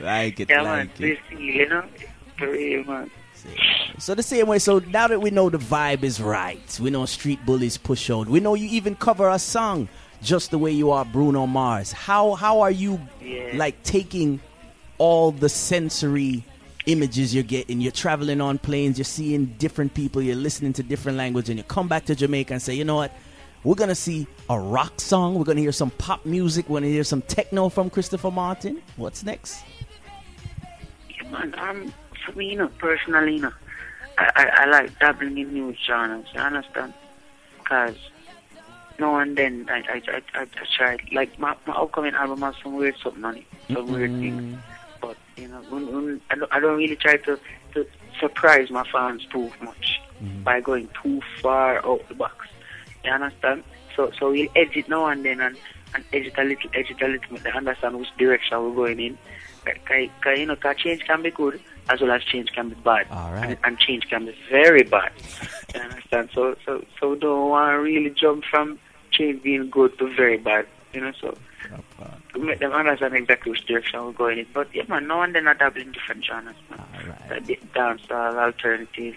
like 0.00 0.40
it, 0.40 0.50
yeah, 0.50 0.62
like 0.62 0.98
man. 1.00 1.10
it. 1.10 1.38
You 1.38 1.68
know, 1.68 1.84
for 2.38 2.50
real, 2.50 2.84
man. 2.84 3.10
So 3.98 4.14
the 4.14 4.22
same 4.22 4.46
way, 4.46 4.58
so 4.58 4.80
now 4.80 5.08
that 5.08 5.20
we 5.20 5.30
know 5.30 5.48
the 5.50 5.58
vibe 5.58 6.02
is 6.02 6.20
right, 6.20 6.78
we 6.80 6.90
know 6.90 7.06
Street 7.06 7.44
Bullies 7.46 7.76
push 7.76 8.10
out, 8.10 8.28
we 8.28 8.40
know 8.40 8.54
you 8.54 8.68
even 8.68 8.94
cover 8.94 9.28
a 9.28 9.38
song 9.38 9.88
just 10.22 10.50
the 10.50 10.58
way 10.58 10.70
you 10.70 10.90
are, 10.90 11.04
Bruno 11.04 11.46
Mars. 11.46 11.92
How 11.92 12.34
how 12.34 12.60
are 12.60 12.70
you 12.70 13.00
yeah. 13.22 13.52
like 13.54 13.82
taking 13.82 14.40
all 14.98 15.32
the 15.32 15.48
sensory 15.48 16.44
images 16.86 17.34
you're 17.34 17.44
getting? 17.44 17.80
You're 17.80 17.92
traveling 17.92 18.40
on 18.40 18.58
planes, 18.58 18.98
you're 18.98 19.04
seeing 19.04 19.46
different 19.58 19.94
people, 19.94 20.20
you're 20.20 20.36
listening 20.36 20.72
to 20.74 20.82
different 20.82 21.16
language, 21.16 21.48
and 21.48 21.58
you 21.58 21.64
come 21.64 21.88
back 21.88 22.04
to 22.06 22.14
Jamaica 22.14 22.54
and 22.54 22.62
say, 22.62 22.74
you 22.74 22.84
know 22.84 22.96
what? 22.96 23.12
We're 23.64 23.74
gonna 23.74 23.94
see 23.94 24.26
a 24.48 24.58
rock 24.58 25.00
song. 25.00 25.34
We're 25.34 25.44
gonna 25.44 25.60
hear 25.60 25.72
some 25.72 25.90
pop 25.90 26.24
music. 26.24 26.68
We're 26.68 26.80
gonna 26.80 26.92
hear 26.92 27.04
some 27.04 27.22
techno 27.22 27.68
from 27.68 27.90
Christopher 27.90 28.30
Martin. 28.30 28.80
What's 28.96 29.22
next? 29.22 29.62
Um, 31.34 31.92
for 32.24 32.32
me, 32.32 32.50
you 32.50 32.56
know, 32.56 32.68
personally, 32.78 33.36
you 33.36 33.42
know, 33.42 33.52
I, 34.18 34.30
I, 34.36 34.44
I 34.62 34.66
like 34.66 34.98
dabbling 34.98 35.38
in 35.38 35.52
new 35.52 35.74
genres, 35.86 36.26
you 36.34 36.40
understand? 36.40 36.94
Because 37.58 37.96
now 38.98 39.16
and 39.16 39.36
then 39.36 39.66
I, 39.70 39.78
I, 39.78 40.02
I, 40.08 40.22
I, 40.34 40.42
I 40.42 40.46
try, 40.76 40.98
like 41.12 41.38
my, 41.38 41.56
my 41.66 41.74
upcoming 41.74 42.14
album 42.14 42.42
has 42.42 42.54
some 42.62 42.76
weird 42.76 42.96
something 43.02 43.24
on 43.24 43.36
it, 43.38 43.44
some 43.68 43.76
mm-hmm. 43.76 43.94
weird 43.94 44.10
things. 44.10 44.58
But, 45.00 45.16
you 45.36 45.48
know, 45.48 45.62
when, 45.70 45.92
when, 45.92 46.20
I, 46.30 46.34
don't, 46.36 46.52
I 46.52 46.60
don't 46.60 46.76
really 46.76 46.96
try 46.96 47.16
to, 47.16 47.38
to 47.74 47.86
surprise 48.18 48.70
my 48.70 48.84
fans 48.90 49.24
too 49.26 49.50
much 49.62 50.00
mm-hmm. 50.22 50.42
by 50.42 50.60
going 50.60 50.88
too 51.02 51.22
far 51.40 51.84
out 51.86 52.06
the 52.08 52.14
box. 52.14 52.46
You 53.04 53.12
understand? 53.12 53.64
So 53.96 54.12
so 54.18 54.30
we'll 54.30 54.48
edit 54.54 54.88
now 54.88 55.06
and 55.06 55.24
then 55.24 55.40
and, 55.40 55.56
and 55.94 56.04
edit 56.12 56.34
a 56.38 56.44
little, 56.44 56.70
edit 56.74 57.02
a 57.02 57.08
little, 57.08 57.32
make 57.32 57.42
them 57.42 57.56
understand 57.56 57.98
which 57.98 58.16
direction 58.16 58.62
we're 58.62 58.74
going 58.74 59.00
in. 59.00 59.18
Because, 59.64 60.38
you 60.38 60.46
know, 60.46 60.56
cause 60.56 60.76
change 60.76 61.04
can 61.04 61.22
be 61.22 61.30
good, 61.30 61.60
as 61.88 62.00
well 62.00 62.12
as 62.12 62.24
change 62.24 62.50
can 62.52 62.70
be 62.70 62.74
bad. 62.76 63.10
Right. 63.10 63.50
And, 63.50 63.58
and 63.64 63.78
change 63.78 64.08
can 64.08 64.26
be 64.26 64.36
very 64.48 64.84
bad. 64.84 65.12
you 65.74 65.80
understand? 65.80 66.30
So, 66.34 66.56
so, 66.64 66.84
so 66.98 67.10
we 67.10 67.18
don't 67.18 67.50
want 67.50 67.72
to 67.72 67.78
really 67.78 68.10
jump 68.10 68.44
from 68.44 68.78
change 69.10 69.42
being 69.42 69.68
good 69.68 69.98
to 69.98 70.14
very 70.14 70.38
bad. 70.38 70.66
You 70.94 71.02
know, 71.02 71.12
so 71.20 71.36
to 72.32 72.38
make 72.38 72.58
them 72.58 72.72
understand 72.72 73.14
exactly 73.14 73.52
which 73.52 73.66
direction 73.66 74.04
we're 74.04 74.12
going 74.12 74.38
in. 74.38 74.46
But 74.52 74.74
yeah, 74.74 74.84
man, 74.88 75.06
now 75.06 75.22
and 75.22 75.34
then 75.34 75.48
I 75.48 75.54
dabble 75.54 75.80
in 75.80 75.92
different 75.92 76.24
genres, 76.24 76.54
man. 76.70 76.80
All 76.80 77.08
right. 77.08 77.42
Uh, 77.42 77.54
dancehall, 77.74 78.36
alternative. 78.36 78.88
You 78.96 79.14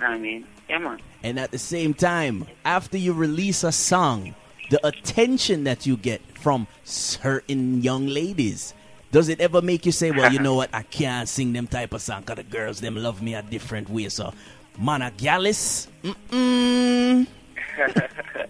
know 0.00 0.06
what 0.06 0.10
I 0.10 0.18
mean? 0.18 0.46
Yeah, 0.68 0.78
man. 0.78 1.00
And 1.22 1.38
at 1.38 1.50
the 1.50 1.58
same 1.58 1.94
time, 1.94 2.46
after 2.64 2.96
you 2.96 3.12
release 3.12 3.64
a 3.64 3.72
song, 3.72 4.34
the 4.70 4.84
attention 4.86 5.64
that 5.64 5.84
you 5.84 5.96
get 5.96 6.22
from 6.38 6.66
certain 6.84 7.82
young 7.82 8.06
ladies 8.06 8.72
does 9.12 9.28
it 9.28 9.40
ever 9.40 9.60
make 9.60 9.84
you 9.84 9.92
say, 9.92 10.12
well, 10.12 10.32
you 10.32 10.38
know 10.38 10.54
what, 10.54 10.70
I 10.72 10.82
can't 10.82 11.28
sing 11.28 11.52
them 11.52 11.66
type 11.66 11.92
of 11.92 12.00
song 12.00 12.20
because 12.20 12.36
the 12.36 12.44
girls, 12.44 12.80
them 12.80 12.94
love 12.94 13.20
me 13.20 13.34
a 13.34 13.42
different 13.42 13.90
way. 13.90 14.08
So, 14.08 14.32
man, 14.78 15.02
a 15.02 15.10
gallus, 15.10 15.88
mm-mm. 16.04 17.26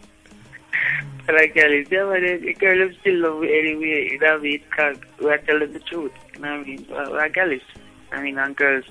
like 1.33 1.55
Gallus, 1.55 1.87
yeah, 1.91 2.05
but 2.05 2.21
the 2.21 2.55
girl 2.55 2.91
still 3.01 3.21
love 3.21 3.41
me 3.41 3.59
anyway. 3.59 4.11
You 4.13 4.19
know 4.19 4.33
what 4.33 4.41
I 4.41 4.43
mean? 4.43 4.63
Cause 4.77 4.97
we're 5.21 5.39
telling 5.39 5.73
the 5.73 5.81
truth. 5.81 6.13
You 6.35 6.41
know 6.41 6.59
what 6.59 6.61
I 6.61 6.65
mean? 6.65 6.87
We're 6.91 7.29
Gallus. 7.31 7.63
I 8.13 8.23
mean, 8.23 8.39
and 8.39 8.57
girls, 8.57 8.85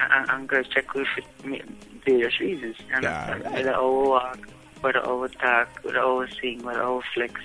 and, 0.00 0.30
and 0.30 0.48
girls 0.48 0.66
check 0.68 0.92
with 0.94 1.06
me 1.44 1.62
various 2.04 2.40
reasons. 2.40 2.76
You 2.86 2.92
know? 2.92 3.00
Yeah, 3.02 3.30
right. 3.30 3.52
Whether 3.52 3.74
our 3.74 3.92
walk, 3.92 4.48
whether 4.84 5.04
our 5.06 5.28
talk, 5.28 5.68
whether 5.82 5.98
our 5.98 6.28
sing, 6.28 6.62
whether 6.62 6.82
our 6.82 7.00
flex. 7.14 7.40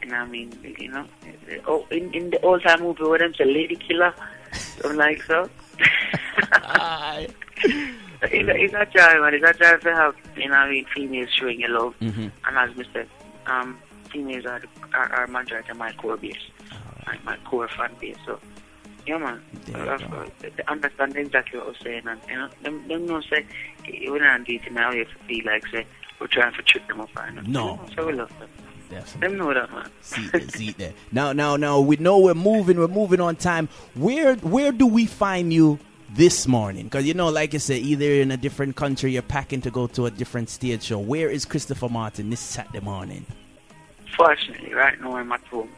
And 0.00 0.14
I 0.14 0.24
mean, 0.24 0.50
you 0.78 0.90
know, 0.90 1.06
oh, 1.66 1.86
in, 1.90 2.12
in 2.14 2.30
the 2.30 2.40
old 2.40 2.62
time 2.62 2.80
movie 2.80 3.04
where 3.04 3.18
them 3.18 3.34
say 3.34 3.44
lady 3.44 3.76
killer, 3.76 4.14
I'm 4.82 4.96
like 4.96 5.22
so. 5.24 5.50
it's, 8.22 8.48
a, 8.48 8.56
it's 8.56 8.72
joy, 8.94 9.20
man. 9.20 9.34
It's 9.34 9.44
a 9.44 9.52
joy 9.52 9.76
to 9.76 9.94
have, 9.94 10.14
you 10.36 10.48
know, 10.48 10.54
I 10.54 10.70
mean, 10.70 10.86
females 10.94 11.28
showing 11.38 11.60
your 11.60 11.68
love. 11.68 11.94
Mm-hmm. 12.00 12.28
And 12.46 12.58
as 12.58 12.70
I 12.78 12.92
said, 12.94 13.08
um, 13.46 13.78
females 14.10 14.46
are, 14.46 14.62
are, 14.94 15.12
are 15.12 15.26
majority 15.26 15.70
of 15.70 15.76
my 15.76 15.92
core 15.92 16.16
base, 16.16 16.34
right. 17.06 17.22
my, 17.24 17.36
my 17.36 17.44
core 17.44 17.68
fan 17.68 17.94
base. 18.00 18.16
So, 18.24 18.40
yeah, 19.06 19.18
man. 19.18 19.42
Uh, 19.74 19.98
understand 20.66 21.14
exactly 21.16 21.58
what 21.58 21.66
I 21.66 21.70
was 21.70 21.78
saying. 21.82 22.02
And, 22.06 22.20
you 22.26 22.36
know, 22.36 22.48
them, 22.62 22.88
them 22.88 23.04
know 23.04 23.20
say, 23.20 23.44
we're 24.06 24.24
not 24.24 24.44
dating 24.46 24.74
now, 24.74 24.92
you 24.92 25.04
feel 25.28 25.44
like, 25.44 25.66
say, 25.66 25.84
we're 26.20 26.26
trying 26.26 26.52
to 26.54 26.62
trick 26.62 26.86
them 26.86 27.00
up. 27.00 27.08
No. 27.46 27.80
So 27.96 28.06
we 28.06 28.12
love 28.12 28.30
them. 28.38 28.48
definitely. 28.90 29.28
Them 29.28 29.38
know 29.38 29.54
that, 29.54 29.72
man. 29.72 29.90
See 30.02 30.28
see 30.50 30.72
there. 30.72 30.92
Now, 31.10 31.32
now, 31.32 31.56
now, 31.56 31.80
we 31.80 31.96
know 31.96 32.18
we're 32.18 32.34
moving. 32.34 32.78
We're 32.78 32.88
moving 32.88 33.20
on 33.20 33.36
time. 33.36 33.68
Where, 33.94 34.36
where 34.36 34.72
do 34.72 34.86
we 34.86 35.06
find 35.06 35.52
you 35.52 35.78
this 36.10 36.46
morning? 36.46 36.84
Because 36.84 37.06
you 37.06 37.14
know, 37.14 37.28
like 37.28 37.52
you 37.52 37.58
said, 37.58 37.78
either 37.78 38.04
in 38.04 38.30
a 38.30 38.36
different 38.36 38.76
country, 38.76 39.12
you're 39.12 39.22
packing 39.22 39.60
to 39.62 39.70
go 39.70 39.86
to 39.88 40.06
a 40.06 40.10
different 40.10 40.50
stage 40.50 40.82
show. 40.84 40.98
Where 40.98 41.30
is 41.30 41.44
Christopher 41.44 41.88
Martin 41.88 42.30
this 42.30 42.40
Saturday 42.40 42.80
morning? 42.80 43.24
Fortunately, 44.16 44.74
right 44.74 45.00
now 45.00 45.16
I'm 45.16 45.32
at 45.32 45.44
home. 45.46 45.70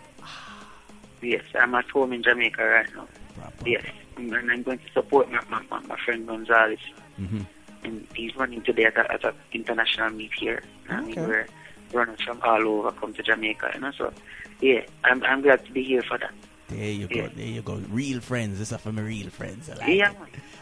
Yes, 1.21 1.45
I'm 1.55 1.75
at 1.77 1.89
home 1.91 2.13
in 2.13 2.23
Jamaica 2.23 2.65
right 2.65 2.97
now. 2.97 3.07
Proper. 3.39 3.69
Yes, 3.69 3.85
and 4.17 4.35
I'm 4.35 4.63
going 4.65 4.79
to 4.79 4.93
support 4.93 5.31
my, 5.31 5.41
my, 5.49 5.81
my, 5.81 5.97
friend 6.05 6.27
Gonzalez. 6.27 6.81
Mhm. 7.21 7.47
And 7.85 8.07
he's 8.15 8.35
running 8.37 8.63
today 8.63 8.85
at 8.85 8.97
a, 8.97 9.13
at 9.13 9.25
a 9.25 9.35
international 9.53 10.11
meet 10.11 10.33
here. 10.35 10.63
I 10.89 11.01
mean, 11.01 11.17
we're 11.17 11.47
runners 11.93 12.21
from 12.23 12.41
all 12.43 12.67
over 12.67 12.93
come 12.93 13.13
to 13.15 13.23
Jamaica, 13.23 13.73
you 13.75 13.81
know. 13.81 13.91
So, 13.93 14.13
yeah, 14.61 14.83
I'm 15.05 15.23
I'm 15.25 15.43
glad 15.43 15.65
to 15.67 15.73
be 15.73 15.83
here 15.83 16.03
for 16.03 16.19
that. 16.19 16.33
There 16.69 16.91
you 16.91 17.07
go. 17.07 17.29
There 17.29 17.47
you 17.47 17.63
go. 17.63 17.75
Real 17.91 18.21
friends. 18.21 18.59
This 18.59 18.73
is 18.73 18.81
for 18.81 18.93
my 18.93 19.03
real 19.03 19.29
friends. 19.29 19.69
I 19.69 19.75
like 19.75 19.89
Yeah, 19.89 20.11
it. 20.13 20.17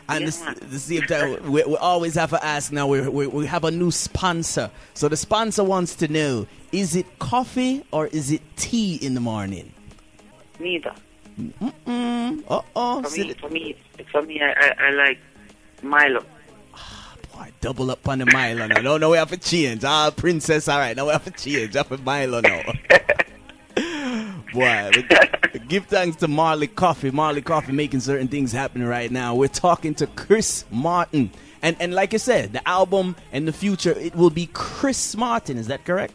And 0.09 0.21
Yeah, 0.23 0.27
this, 0.27 0.41
the 0.69 0.79
same 0.79 1.03
time, 1.03 1.53
we, 1.53 1.63
we 1.63 1.77
always 1.77 2.15
have 2.15 2.31
to 2.31 2.45
ask 2.45 2.73
now, 2.73 2.89
we, 2.89 3.07
we, 3.09 3.29
we 3.29 3.47
have 3.47 3.63
a 3.63 3.71
new 3.71 3.93
sponsor. 3.93 4.71
So 4.95 5.09
the 5.09 5.17
sponsor 5.17 5.63
wants 5.63 5.95
to 5.97 6.09
know 6.09 6.49
is 6.73 6.97
it 6.97 7.19
coffee 7.21 7.85
or 7.93 8.09
is 8.09 8.33
it 8.33 8.43
tea 8.57 8.97
in 8.97 9.15
the 9.15 9.21
morning? 9.21 9.73
Neither. 10.59 10.95
Mm, 11.87 12.45
uh 12.49 12.61
oh. 12.75 13.03
For 13.03 13.17
me, 13.17 13.35
for 13.35 13.49
me, 13.49 13.77
for 14.11 14.23
me, 14.23 14.43
I, 14.43 14.51
I, 14.51 14.87
I 14.89 14.91
like 14.91 15.19
Milo. 15.83 16.25
Boy, 17.41 17.53
double 17.63 17.91
up 17.91 18.07
on 18.07 18.19
the 18.19 18.27
Milo 18.27 18.67
now. 18.67 18.83
No, 18.83 18.99
no, 18.99 19.11
we 19.11 19.17
have 19.17 19.31
to 19.31 19.37
change. 19.39 19.83
Ah, 19.83 20.11
princess, 20.15 20.69
all 20.69 20.79
right. 20.79 20.95
Now 20.95 21.07
we 21.07 21.13
have 21.13 21.25
to 21.25 21.31
change. 21.31 21.75
Up 21.75 21.89
with 21.89 22.03
Milo 22.05 22.43
now. 22.43 22.63
Boy, 24.53 24.91
give 25.69 25.87
thanks 25.87 26.17
to 26.19 26.29
Marley 26.29 26.67
Coffee. 26.67 27.11
Marley 27.11 27.41
Coffee 27.41 27.73
making 27.73 28.01
certain 28.01 28.29
things 28.29 28.53
happen 28.53 28.85
right 28.87 29.11
now. 29.11 29.35
We're 29.35 29.49
talking 29.49 29.95
to 29.95 30.07
Chris 30.09 30.67
Martin. 30.71 31.31
And 31.63 31.77
and 31.81 31.95
like 31.95 32.13
I 32.13 32.19
said, 32.19 32.53
the 32.53 32.69
album 32.69 33.17
and 33.33 33.49
the 33.49 33.53
future, 33.53 33.93
it 33.93 34.15
will 34.15 34.31
be 34.31 34.51
Chris 34.53 35.17
Martin. 35.17 35.57
Is 35.57 35.69
that 35.69 35.85
correct? 35.87 36.13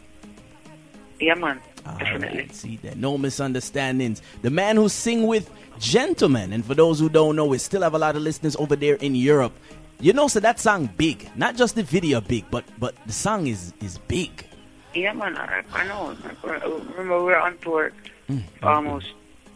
Yeah, 1.18 1.34
man. 1.34 1.60
All 1.86 1.98
Definitely. 1.98 2.38
right, 2.38 2.54
see 2.54 2.76
that. 2.82 2.96
no 2.98 3.18
misunderstandings. 3.18 4.22
The 4.42 4.50
man 4.50 4.76
who 4.76 4.88
sing 4.88 5.26
with 5.26 5.50
Gentleman, 5.78 6.52
and 6.52 6.64
for 6.64 6.74
those 6.74 7.00
who 7.00 7.08
don't 7.08 7.34
know, 7.36 7.46
we 7.46 7.58
still 7.58 7.82
have 7.82 7.94
a 7.94 7.98
lot 7.98 8.14
of 8.16 8.22
listeners 8.22 8.54
over 8.56 8.76
there 8.76 8.94
in 8.96 9.14
Europe. 9.16 9.52
You 10.00 10.12
know, 10.12 10.28
so 10.28 10.40
that 10.40 10.60
song 10.60 10.90
big, 10.96 11.30
not 11.36 11.56
just 11.56 11.74
the 11.74 11.82
video 11.82 12.20
big, 12.20 12.44
but 12.50 12.64
but 12.78 12.94
the 13.06 13.12
song 13.12 13.46
is 13.46 13.72
is 13.80 13.98
big. 14.08 14.46
Yeah, 14.94 15.12
man. 15.12 15.36
I, 15.36 15.62
I 15.72 15.86
know. 15.86 16.16
I 16.44 16.48
remember 16.64 17.18
we 17.18 17.24
were 17.24 17.38
on 17.38 17.58
tour 17.58 17.92
Mm. 18.28 18.42
for 18.60 18.68
almost 18.68 19.06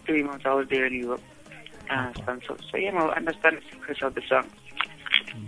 three 0.06 0.22
months. 0.22 0.46
I 0.46 0.54
was 0.54 0.68
there 0.68 0.86
in 0.86 0.94
Europe. 0.94 1.20
Uh, 1.90 2.12
so, 2.46 2.56
so, 2.70 2.76
yeah, 2.76 2.92
man, 2.92 3.10
I 3.10 3.14
understand 3.14 3.56
the 3.56 3.62
secrets 3.72 4.00
of 4.00 4.14
the 4.14 4.22
song. 4.28 4.46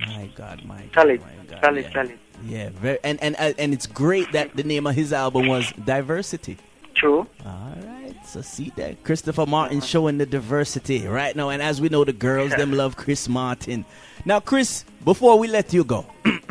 My 0.08 0.28
God, 0.34 0.64
my 0.64 0.82
God, 0.86 0.94
Solid. 0.94 1.20
my 1.20 1.44
God, 1.48 1.60
Solid, 1.62 1.84
yeah. 1.84 1.92
solid. 1.92 2.18
Yeah, 2.44 2.68
very, 2.70 2.98
and 3.04 3.22
and 3.22 3.36
uh, 3.38 3.52
and 3.58 3.72
it's 3.72 3.86
great 3.86 4.32
that 4.32 4.56
the 4.56 4.64
name 4.64 4.88
of 4.88 4.96
his 4.96 5.12
album 5.12 5.46
was 5.46 5.70
Diversity. 5.84 6.56
True. 6.94 7.28
All 7.46 7.76
right, 7.86 8.14
so 8.26 8.40
see 8.42 8.72
that 8.76 9.04
Christopher 9.04 9.46
Martin 9.46 9.80
showing 9.80 10.18
the 10.18 10.26
diversity 10.26 11.06
right 11.06 11.34
now, 11.36 11.50
and 11.50 11.62
as 11.62 11.80
we 11.80 11.88
know, 11.88 12.02
the 12.04 12.12
girls 12.12 12.50
them 12.52 12.72
love 12.82 12.96
Chris 12.96 13.28
Martin. 13.28 13.84
Now, 14.24 14.38
Chris, 14.38 14.84
before 15.04 15.38
we 15.38 15.48
let 15.48 15.72
you 15.72 15.82
go, 15.82 16.06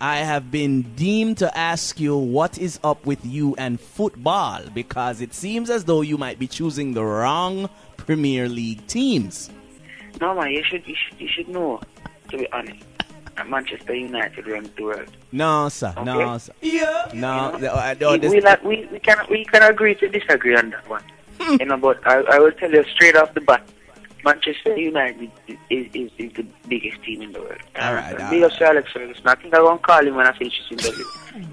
I 0.00 0.16
have 0.18 0.50
been 0.50 0.82
deemed 0.96 1.38
to 1.38 1.56
ask 1.56 2.00
you 2.00 2.16
what 2.16 2.58
is 2.58 2.80
up 2.82 3.06
with 3.06 3.24
you 3.24 3.54
and 3.58 3.80
football 3.80 4.60
because 4.74 5.20
it 5.20 5.32
seems 5.32 5.70
as 5.70 5.84
though 5.84 6.00
you 6.00 6.18
might 6.18 6.38
be 6.40 6.48
choosing 6.48 6.94
the 6.94 7.04
wrong 7.04 7.70
Premier 7.96 8.48
League 8.48 8.84
teams. 8.88 9.50
No, 10.20 10.34
man, 10.34 10.50
you 10.50 10.64
should, 10.64 10.86
you 10.86 10.96
should, 10.96 11.20
you 11.20 11.28
should 11.28 11.48
know, 11.48 11.80
to 12.30 12.38
be 12.38 12.50
honest. 12.52 12.84
That 13.36 13.48
Manchester 13.48 13.94
United 13.94 14.46
runs 14.46 14.68
the 14.76 14.82
world. 14.82 15.08
No, 15.30 15.68
sir. 15.70 15.94
No, 16.04 16.36
sir. 16.38 16.52
Yeah. 16.60 17.08
No, 17.14 17.56
no, 17.56 17.72
I 17.72 17.94
we, 17.94 17.98
don't. 18.00 18.20
we, 18.20 18.28
this- 18.28 18.44
like, 18.44 18.62
we, 18.64 18.86
we, 18.92 18.98
can, 18.98 19.16
we 19.30 19.44
can 19.46 19.62
agree 19.62 19.94
to 19.94 20.08
disagree 20.08 20.56
on 20.56 20.70
that 20.70 20.86
one. 20.90 21.02
Hmm. 21.40 21.56
you 21.60 21.66
know, 21.66 21.76
but 21.78 22.04
I, 22.06 22.18
I 22.22 22.38
will 22.40 22.52
tell 22.52 22.70
you 22.70 22.84
straight 22.94 23.16
off 23.16 23.32
the 23.32 23.40
bat, 23.40 23.66
Manchester 24.24 24.76
United 24.76 25.30
is, 25.48 25.86
is, 25.92 26.10
is 26.18 26.32
the 26.32 26.46
biggest 26.68 27.02
team 27.02 27.22
in 27.22 27.32
the 27.32 27.40
world. 27.40 27.58
All 27.80 27.94
right, 27.94 28.12
And 28.12 28.22
all 28.22 28.30
Big 28.30 28.42
up 28.42 28.52
to 28.52 28.66
Alex 28.66 28.92
Ferguson. 28.92 29.26
I 29.26 29.34
think 29.34 29.54
I 29.54 29.60
won't 29.60 29.82
call 29.82 30.06
him 30.06 30.14
when 30.14 30.26
I 30.26 30.36
finish 30.38 30.60
this 30.70 30.86
interview. 30.86 31.04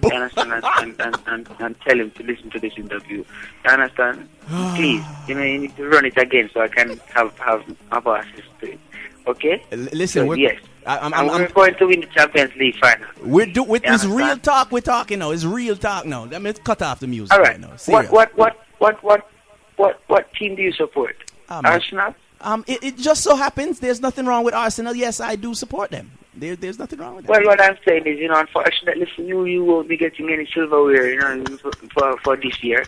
you 0.04 0.12
understand? 0.12 0.54
And, 0.54 0.64
and, 0.64 1.02
and, 1.02 1.18
and, 1.28 1.50
and 1.60 1.82
tell 1.82 2.00
him 2.00 2.12
to 2.12 2.24
listen 2.24 2.50
to 2.52 2.60
this 2.60 2.74
interview. 2.78 3.24
You 3.66 3.72
understand? 3.72 4.30
Please, 4.76 5.04
you 5.28 5.36
know, 5.36 5.44
you 5.44 5.60
need 5.60 5.76
to 5.78 5.88
run 5.88 6.06
it 6.06 6.18
again 6.18 6.50
so 6.54 6.62
I 6.62 6.68
can 6.68 7.00
have, 7.14 7.38
have, 7.40 7.64
have 7.92 8.08
access 8.08 8.46
to 8.62 8.72
it. 8.72 8.80
Okay? 9.28 9.64
Listen, 9.72 10.24
So, 10.24 10.26
we're, 10.28 10.38
yes. 10.38 10.62
I, 10.86 11.00
I'm, 11.00 11.14
I'm, 11.14 11.28
we're 11.28 11.46
I'm, 11.46 11.52
going 11.52 11.76
to 11.76 11.88
win 11.88 12.02
the 12.02 12.08
Champions 12.08 12.56
League 12.56 12.76
final. 12.78 13.08
we're 13.24 13.46
do, 13.46 13.64
with 13.64 13.84
this 13.84 14.06
real 14.06 14.38
talk 14.38 14.72
we're 14.72 14.82
talking 14.82 15.20
now. 15.20 15.32
It's 15.32 15.46
real 15.46 15.76
talk 15.76 16.06
now. 16.06 16.26
Let 16.26 16.42
me 16.42 16.54
cut 16.54 16.82
off 16.82 17.00
the 17.00 17.08
music 17.08 17.34
All 17.34 17.40
right, 17.40 17.50
right. 17.50 17.60
now. 17.60 17.76
What, 17.88 18.12
what, 18.12 18.38
what, 18.38 18.58
what, 18.78 19.04
what, 19.04 19.30
what, 19.76 20.02
what 20.08 20.34
team 20.34 20.56
do 20.56 20.62
you 20.62 20.72
support? 20.72 21.16
Ah. 21.50 21.62
Arsenal? 21.64 22.16
Um, 22.42 22.64
it, 22.68 22.84
it 22.84 22.98
just 22.98 23.24
so 23.24 23.36
happens 23.36 23.80
there's 23.80 24.02
nothing 24.02 24.26
wrong 24.26 24.44
with 24.44 24.54
Arsenal. 24.54 24.96
Yes, 24.96 25.20
I 25.20 25.36
do 25.36 25.54
support 25.54 25.92
them. 25.92 26.12
There, 26.34 26.56
there's 26.56 26.80
nothing 26.80 27.00
wrong 27.00 27.16
with 27.16 27.26
that. 27.26 27.32
Well, 27.32 27.46
what 27.46 27.62
I'm 27.62 27.78
saying 27.86 28.06
is, 28.06 28.20
you 28.20 28.30
know, 28.30 28.40
unfortunately 28.40 29.08
for 29.16 29.24
you, 29.24 29.46
you 29.46 29.64
won't 29.66 29.90
be 29.90 29.98
getting 29.98 30.30
any 30.32 30.48
silverware, 30.54 31.10
you 31.12 31.20
know, 31.20 31.58
for, 31.58 31.72
for, 31.94 32.18
for 32.20 32.38
this 32.38 32.64
year, 32.64 32.86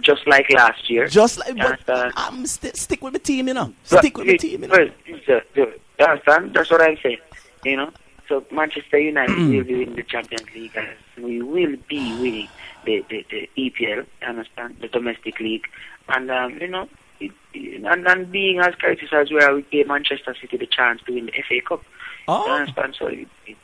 just 0.00 0.26
like 0.26 0.50
last 0.52 0.90
year. 0.90 1.06
just 1.06 1.38
like, 1.38 1.56
but 1.56 1.64
understand? 1.64 2.12
I'm 2.16 2.46
st- 2.46 2.76
stick 2.76 3.02
with 3.02 3.14
the 3.14 3.18
team, 3.18 3.48
you 3.48 3.54
know. 3.54 3.72
Stick 3.84 4.18
with 4.18 4.26
the 4.26 4.36
team, 4.36 4.62
you 4.62 4.68
know. 4.68 4.74
well, 4.76 4.88
uh, 5.28 5.40
you 5.56 6.04
understand? 6.04 6.52
That's 6.52 6.70
what 6.70 6.82
I'm 6.82 6.98
saying, 7.02 7.18
you 7.64 7.76
know. 7.76 7.90
So 8.28 8.44
Manchester 8.50 8.98
United 8.98 9.36
will 9.38 9.64
be 9.64 9.74
winning 9.74 9.96
the 9.96 10.02
Champions 10.02 10.48
League, 10.54 10.76
and 10.76 11.24
we 11.24 11.40
will 11.40 11.76
be 11.88 12.12
winning 12.20 12.48
the, 12.84 13.04
the, 13.08 13.24
the 13.30 13.48
EPL, 13.56 14.06
you 14.20 14.26
understand, 14.26 14.76
the 14.80 14.88
domestic 14.88 15.40
league, 15.40 15.64
and 16.08 16.30
um, 16.30 16.58
you 16.60 16.68
know, 16.68 16.88
it, 17.20 17.32
it- 17.52 17.84
and, 17.84 18.06
and 18.06 18.30
being 18.32 18.58
as 18.60 18.74
courteous 18.76 19.12
as 19.12 19.30
well, 19.30 19.54
we 19.56 19.62
gave 19.62 19.86
Manchester 19.88 20.34
City 20.40 20.56
the 20.56 20.66
chance 20.66 21.00
to 21.06 21.12
win 21.14 21.26
the 21.26 21.32
FA 21.48 21.60
Cup. 21.66 21.82
You 21.82 22.34
Oh, 22.34 22.50
understand? 22.50 22.96
So 22.98 23.06
it, 23.08 23.28
it, 23.46 23.56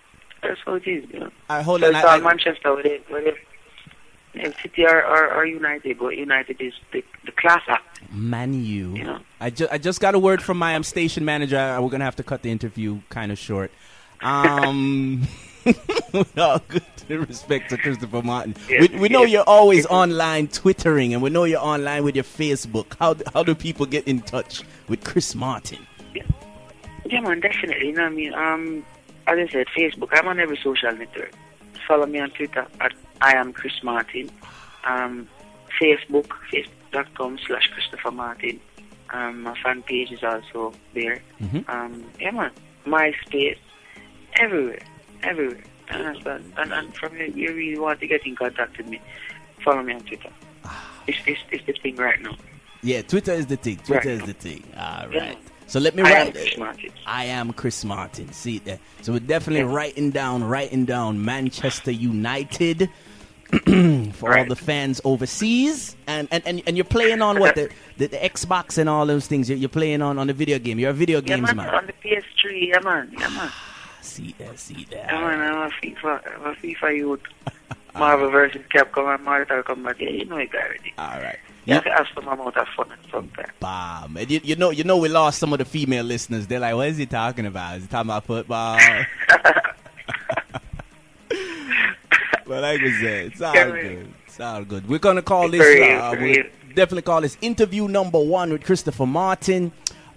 that's 0.42 0.60
how 0.64 0.74
it 0.74 0.86
is, 0.86 1.08
you 1.10 1.20
know. 1.20 1.30
I 1.48 1.62
hold 1.62 1.80
So 1.80 1.88
on. 1.88 1.94
it's 1.96 2.04
I, 2.04 2.08
all 2.08 2.20
I, 2.20 2.20
Manchester 2.20 2.80
it. 2.80 3.04
With 3.10 3.26
it. 3.26 3.34
Yeah, 4.32 4.52
City 4.62 4.86
are, 4.86 5.02
are, 5.02 5.28
are 5.30 5.44
United, 5.46 5.98
but 5.98 6.16
United 6.16 6.60
is 6.60 6.72
the, 6.92 7.02
the 7.26 7.32
class 7.32 7.62
act. 7.66 8.00
Man, 8.12 8.54
you. 8.54 8.94
You 8.94 9.04
know. 9.04 9.18
I 9.40 9.50
just 9.50 9.72
I 9.72 9.78
just 9.78 10.00
got 10.00 10.14
a 10.14 10.18
word 10.20 10.40
from 10.42 10.56
my 10.56 10.76
um, 10.76 10.84
station 10.84 11.24
manager. 11.24 11.56
We're 11.80 11.88
gonna 11.90 12.04
have 12.04 12.14
to 12.16 12.22
cut 12.22 12.42
the 12.42 12.50
interview 12.50 13.00
kind 13.08 13.32
of 13.32 13.38
short. 13.38 13.72
Um, 14.20 15.22
with 16.12 16.38
all 16.38 16.60
good 16.68 16.82
respect 17.08 17.70
to 17.70 17.76
Christopher 17.76 18.22
Martin, 18.22 18.54
we, 18.68 18.88
we 18.98 19.08
know 19.08 19.24
you're 19.24 19.42
always 19.48 19.84
online 19.86 20.48
twittering, 20.48 21.12
and 21.12 21.22
we 21.22 21.30
know 21.30 21.44
you're 21.44 21.60
online 21.60 22.04
with 22.04 22.14
your 22.14 22.24
Facebook. 22.24 22.94
How 22.98 23.14
do- 23.14 23.24
how 23.34 23.42
do 23.42 23.54
people 23.54 23.84
get 23.86 24.06
in 24.06 24.20
touch 24.20 24.62
with 24.88 25.02
Chris 25.04 25.34
Martin? 25.34 25.86
Yeah, 27.06 27.20
man, 27.20 27.40
definitely. 27.40 27.88
You 27.88 27.92
know 27.94 28.02
what 28.04 28.12
I 28.12 28.14
mean? 28.14 28.34
Um, 28.34 28.84
as 29.26 29.38
I 29.38 29.48
said, 29.50 29.66
Facebook. 29.76 30.08
I'm 30.12 30.28
on 30.28 30.38
every 30.38 30.56
social 30.62 30.92
network. 30.92 31.32
Follow 31.88 32.06
me 32.06 32.20
on 32.20 32.30
Twitter 32.30 32.66
at 32.80 32.92
I 33.20 33.34
am 33.34 33.52
Chris 33.52 33.72
Martin. 33.82 34.30
Um, 34.84 35.28
Facebook, 35.80 36.28
facebook.com 36.52 37.38
slash 37.46 37.68
Christopher 37.74 38.12
Martin. 38.12 38.60
Um, 39.12 39.42
my 39.42 39.58
fan 39.60 39.82
page 39.82 40.12
is 40.12 40.22
also 40.22 40.72
there. 40.94 41.20
Mhm. 41.42 41.68
Um, 41.68 42.04
yeah, 42.20 42.30
man. 42.30 42.50
MySpace. 42.86 43.58
Everywhere. 44.36 44.78
Everywhere. 45.22 45.62
Understand? 45.90 46.52
And, 46.56 46.72
and 46.72 46.94
from 46.94 47.14
here, 47.16 47.26
you 47.26 47.52
really 47.54 47.78
want 47.78 48.00
to 48.00 48.06
get 48.06 48.24
in 48.26 48.36
contact 48.36 48.78
with 48.78 48.86
me, 48.88 49.00
follow 49.64 49.82
me 49.82 49.94
on 49.94 50.00
Twitter. 50.02 50.30
Ah. 50.64 51.02
It's, 51.06 51.18
it's, 51.26 51.40
it's 51.50 51.66
the 51.66 51.72
thing 51.72 51.96
right 51.96 52.20
now. 52.22 52.36
Yeah, 52.82 53.02
Twitter 53.02 53.32
is 53.32 53.46
the 53.46 53.56
thing. 53.56 53.76
Twitter 53.78 54.08
Right. 54.10 54.20
is 54.20 54.22
the 54.22 54.32
thing. 54.32 54.62
All 54.76 55.12
Yeah. 55.12 55.34
So 55.66 55.78
let 55.78 55.94
me 55.94 56.02
I 56.02 56.12
write. 56.32 56.86
I 57.06 57.24
am 57.26 57.52
Chris 57.52 57.84
Martin. 57.84 58.32
See 58.32 58.56
it 58.56 58.64
there. 58.64 58.78
So 59.02 59.12
we're 59.12 59.18
definitely 59.20 59.68
Yeah. 59.68 59.74
writing 59.76 60.10
down, 60.10 60.42
writing 60.44 60.84
down 60.84 61.24
Manchester 61.24 61.90
United 61.92 62.88
for 64.14 64.36
all 64.38 64.44
the 64.46 64.56
fans 64.56 65.00
overseas, 65.04 65.96
and 66.06 66.28
and, 66.30 66.42
and, 66.46 66.62
and 66.66 66.76
you're 66.76 66.84
playing 66.84 67.20
on 67.20 67.38
what 67.40 67.54
the, 67.56 67.68
the 67.98 68.06
the 68.06 68.16
Xbox 68.16 68.78
and 68.78 68.88
all 68.88 69.06
those 69.06 69.26
things. 69.26 69.48
You're, 69.48 69.58
you're 69.58 69.68
playing 69.68 70.02
on 70.02 70.18
on 70.18 70.28
the 70.28 70.32
video 70.32 70.58
game. 70.60 70.78
You're 70.78 70.90
a 70.90 70.94
video 70.94 71.18
Yeah, 71.20 71.36
games 71.36 71.48
man, 71.48 71.56
man. 71.56 71.74
on 71.74 71.86
the 71.86 71.92
PS3, 71.94 72.68
yeah, 72.68 72.78
man. 72.80 73.12
Yeah, 73.18 73.28
man. 73.30 73.50
See 74.10 74.34
there, 74.38 74.56
see 74.56 74.86
Yeah, 74.90 75.06
there. 75.06 75.20
man, 75.38 75.54
I'm 75.54 75.68
a 75.68 75.70
FIFA, 75.70 76.56
FIFA 76.60 76.96
youth. 76.96 77.20
Marvel 77.94 78.30
versus 78.30 78.62
Capcom 78.74 79.14
and 79.14 79.24
Mortal 79.24 79.62
Kombat. 79.62 79.98
Yeah, 80.00 80.10
you 80.10 80.24
know 80.24 80.36
it 80.38 80.50
already. 80.54 80.92
All 80.98 81.20
right. 81.20 81.38
You 81.64 81.74
Yeah. 81.74 81.74
have 81.74 81.84
to 81.84 81.90
have 81.90 82.06
some 82.14 82.26
amount 82.28 82.56
of 82.56 82.66
fun 82.76 82.90
at 82.92 82.98
some 83.10 83.28
time. 83.30 83.50
Bam. 83.60 84.16
And 84.16 84.30
you, 84.30 84.40
you 84.44 84.56
know, 84.56 84.70
you 84.70 84.84
know, 84.84 84.96
we 84.96 85.08
lost 85.08 85.38
some 85.38 85.52
of 85.52 85.58
the 85.58 85.64
female 85.64 86.04
listeners. 86.04 86.46
They're 86.46 86.60
like, 86.60 86.74
"What 86.74 86.88
is 86.88 86.96
he 86.98 87.06
talking 87.06 87.46
about? 87.46 87.76
Is 87.78 87.82
he 87.84 87.88
talking 87.88 88.08
about 88.10 88.24
football?" 88.26 88.78
But 92.46 92.62
like 92.62 92.80
we 92.80 92.92
said, 92.94 93.26
it's 93.26 93.40
all 93.40 93.52
good. 93.54 94.12
It's 94.26 94.40
all 94.40 94.64
good. 94.64 94.88
We're 94.88 94.98
gonna 94.98 95.22
call 95.22 95.48
this. 95.48 95.60
Uh, 95.60 96.16
we'll 96.20 96.42
definitely 96.74 97.02
call 97.02 97.20
this 97.20 97.38
interview 97.40 97.86
number 97.86 98.18
one 98.18 98.50
with 98.50 98.64
Christopher 98.64 99.06
Martin. 99.06 99.70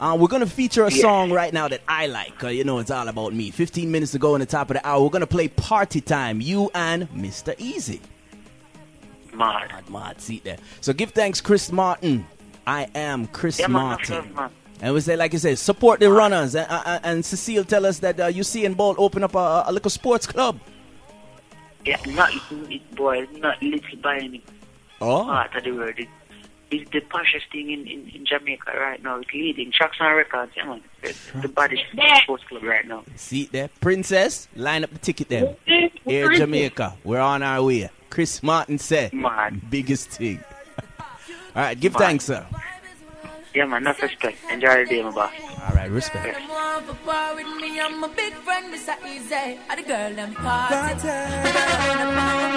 Uh, 0.04 0.18
we're 0.18 0.28
gonna 0.28 0.46
feature 0.46 0.84
a 0.84 0.92
yeah. 0.92 1.02
song 1.02 1.32
right 1.32 1.54
now 1.54 1.70
that 1.70 1.80
I 1.88 2.08
like. 2.08 2.44
Uh, 2.44 2.50
you 2.50 2.66
know, 2.66 2.80
it's 2.80 2.92
all 2.92 3.08
about 3.08 3.34
me. 3.34 3.52
15 3.52 3.90
minutes 3.90 4.12
to 4.12 4.20
go 4.20 4.36
in 4.36 4.42
the 4.42 4.46
top 4.46 4.70
of 4.70 4.76
the 4.76 4.86
hour. 4.86 5.02
We're 5.02 5.10
gonna 5.10 5.26
play 5.26 5.48
"Party 5.48 6.02
Time." 6.02 6.42
You 6.42 6.70
and 6.76 7.10
Mr. 7.12 7.56
Easy. 7.58 8.02
Mad. 9.34 9.70
Mad, 9.70 9.90
mad. 9.90 10.20
See 10.20 10.42
there. 10.44 10.58
So 10.82 10.92
give 10.92 11.12
thanks, 11.12 11.40
Chris 11.40 11.72
Martin. 11.72 12.28
I 12.68 12.90
am 12.94 13.28
Chris 13.28 13.60
yeah, 13.60 13.68
Martin. 13.68 14.34
Man, 14.36 14.52
and 14.82 14.94
we 14.94 15.00
say, 15.00 15.16
like 15.16 15.32
you 15.32 15.40
said, 15.40 15.58
support 15.58 16.02
the 16.02 16.12
runners. 16.12 16.54
And, 16.54 16.68
uh, 16.70 17.00
and 17.02 17.24
Cecile 17.24 17.64
tell 17.64 17.86
us 17.86 18.00
that 18.00 18.20
uh, 18.20 18.30
Usain 18.30 18.76
Bolt 18.76 18.98
open 19.00 19.24
up 19.24 19.36
a, 19.36 19.64
a 19.68 19.72
little 19.72 19.90
sports 19.90 20.28
club. 20.28 20.60
Yeah, 21.86 21.96
not 22.08 22.34
boy, 22.96 23.26
not 23.38 23.62
little 23.64 23.98
by 24.00 24.18
any 24.18 24.44
oh. 25.00 25.24
part 25.24 25.56
of 25.56 25.64
the 25.64 25.72
world. 25.72 25.98
It, 25.98 26.10
it's 26.82 26.92
the 26.92 27.02
poshest 27.02 27.52
thing 27.52 27.72
in, 27.72 27.88
in, 27.88 28.10
in, 28.10 28.26
Jamaica 28.26 28.72
right 28.78 29.02
now. 29.04 29.20
It's 29.20 29.32
leading 29.34 29.72
tracks 29.72 29.98
and 30.00 30.16
records. 30.16 30.52
Yeah, 30.56 30.66
man. 30.66 30.82
It's 31.02 31.32
the 31.42 31.48
baddest 31.48 31.84
sports 32.24 32.44
club 32.46 32.64
right 32.64 32.88
now. 32.88 33.04
See 33.16 33.46
there, 33.46 33.70
Princess, 33.82 34.48
line 34.56 34.84
up 34.84 34.92
the 34.92 35.00
ticket 35.00 35.30
there. 35.30 35.56
Air 36.06 36.32
Jamaica, 36.34 36.98
we're 37.04 37.20
on 37.20 37.44
our 37.44 37.64
way. 37.64 37.90
Chris 38.10 38.44
Martin 38.44 38.78
said, 38.78 39.14
man, 39.14 39.62
biggest 39.70 40.10
thing. 40.10 40.44
All 41.00 41.64
right, 41.64 41.80
give 41.80 41.94
man. 41.94 42.00
thanks, 42.00 42.26
sir. 42.26 42.46
Yeah, 43.54 43.66
man, 43.66 43.84
enough 43.84 44.02
respect. 44.02 44.38
Enjoy 44.50 44.84
the 44.84 44.86
day, 44.90 45.04
my 45.04 45.12
boss. 45.12 45.32
All 45.68 45.76
right, 45.76 45.90
respect. 45.92 46.40
Yeah. 46.40 46.54
I'm 47.86 48.04
a 48.04 48.08
big 48.08 48.34
friend, 48.34 48.74
Mr. 48.74 48.96
Easy. 49.06 49.60
I 49.70 49.76
the 49.76 49.84
girl 49.84 50.14
them 50.14 50.34
party. 50.34 50.76
And 50.76 51.58
I 51.58 51.78
wanna 51.88 52.08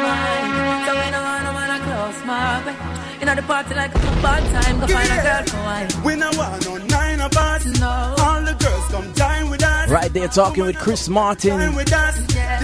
power. 0.00 0.86
So 0.86 0.92
we 0.94 1.10
don't 1.10 1.24
wanna 1.24 1.52
wanna 1.52 1.78
close 1.84 2.24
my 2.24 2.64
way. 2.64 3.20
You 3.20 3.26
know 3.26 3.34
the 3.34 3.42
party 3.42 3.74
like 3.74 3.94
a 3.94 3.98
football 3.98 4.40
time. 4.54 4.80
Go 4.80 4.86
find 4.86 5.10
a 5.10 5.22
girl 5.22 5.44
for 5.44 5.56
wine. 5.58 5.88
We 6.04 6.16
no 6.16 6.30
want 6.38 6.64
no 6.64 6.76
nine 6.86 7.20
of 7.20 7.36
us. 7.36 7.64
No. 7.80 8.14
All 8.18 8.42
the 8.42 8.54
girls 8.54 8.88
come 8.88 9.12
dine 9.12 9.50
with 9.50 9.62
us. 9.62 9.90
Right 9.90 10.12
there 10.12 10.28
talking 10.28 10.64
with 10.64 10.78
Chris 10.78 11.08
Martin. 11.08 11.74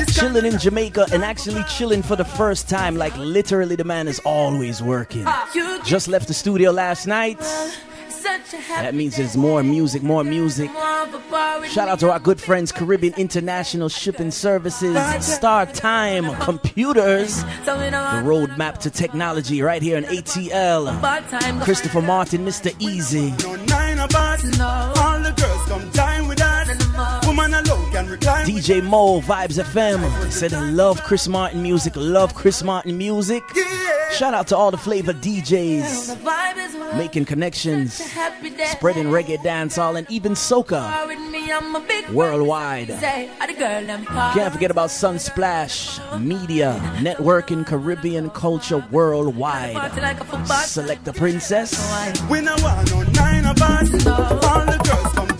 Chilling 0.08 0.46
in 0.46 0.58
Jamaica 0.58 1.06
and 1.12 1.24
actually 1.24 1.64
chilling 1.64 2.02
for 2.02 2.16
the 2.16 2.24
first 2.24 2.68
time. 2.68 2.96
Like 2.96 3.16
literally 3.16 3.76
the 3.76 3.84
man 3.84 4.08
is 4.08 4.20
always 4.20 4.82
working. 4.82 5.26
Just 5.84 6.08
left 6.08 6.28
the 6.28 6.34
studio 6.34 6.70
last 6.70 7.06
night. 7.06 7.40
That 8.82 8.94
means 8.94 9.16
there's 9.16 9.36
more 9.36 9.62
music, 9.62 10.02
more 10.02 10.24
music. 10.24 10.70
Shout 11.68 11.88
out 11.88 11.98
to 12.00 12.10
our 12.10 12.18
good 12.20 12.40
friends, 12.40 12.72
Caribbean 12.72 13.14
International 13.16 13.88
Shipping 13.88 14.30
Services, 14.30 14.96
Star 15.24 15.66
Time 15.66 16.34
Computers, 16.36 17.42
the 17.42 18.22
roadmap 18.24 18.78
to 18.78 18.90
technology 18.90 19.62
right 19.62 19.82
here 19.82 19.96
in 19.98 20.04
ATL. 20.04 21.00
Christopher 21.64 22.02
Martin, 22.02 22.44
Mr. 22.44 22.74
Easy. 22.80 23.32
DJ 27.92 28.82
Mo, 28.82 29.20
Vibes 29.20 29.62
FM, 29.62 30.32
said 30.32 30.54
I 30.54 30.70
love 30.70 31.02
Chris 31.02 31.28
Martin 31.28 31.62
music, 31.62 31.92
love 31.94 32.34
Chris 32.34 32.62
Martin 32.62 32.96
music. 32.96 33.42
Shout 34.12 34.32
out 34.32 34.46
to 34.48 34.56
all 34.56 34.70
the 34.70 34.78
flavor 34.78 35.12
DJs 35.12 36.96
making 36.96 37.26
connections, 37.26 37.94
spreading 38.72 39.06
reggae 39.06 39.36
dancehall 39.38 39.98
and 39.98 40.10
even 40.10 40.32
soca 40.32 40.82
worldwide. 42.12 42.88
Can't 42.88 44.52
forget 44.52 44.70
about 44.70 44.88
Sunsplash 44.88 46.00
Media, 46.18 46.80
networking 46.96 47.66
Caribbean 47.66 48.30
culture 48.30 48.86
worldwide. 48.90 49.76
Select 50.64 51.04
the 51.04 51.12
princess. 51.12 51.72
We 52.30 52.40
no 52.40 52.54
want 52.60 52.90
no 52.90 53.02
nine 53.02 53.44
of 53.44 53.60
us. 53.60 54.06
All 54.06 54.64
the 54.64 54.80
girls 54.82 55.12
come 55.14 55.31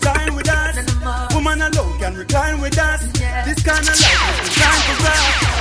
alone 2.33 2.61
with 2.61 2.77
us. 2.77 3.01
This 3.45 3.61
kind 3.61 3.85
of 3.85 3.93
life 3.93 4.41
is 4.41 4.49
designed 4.49 4.97
for 4.97 5.05
us. 5.05 5.53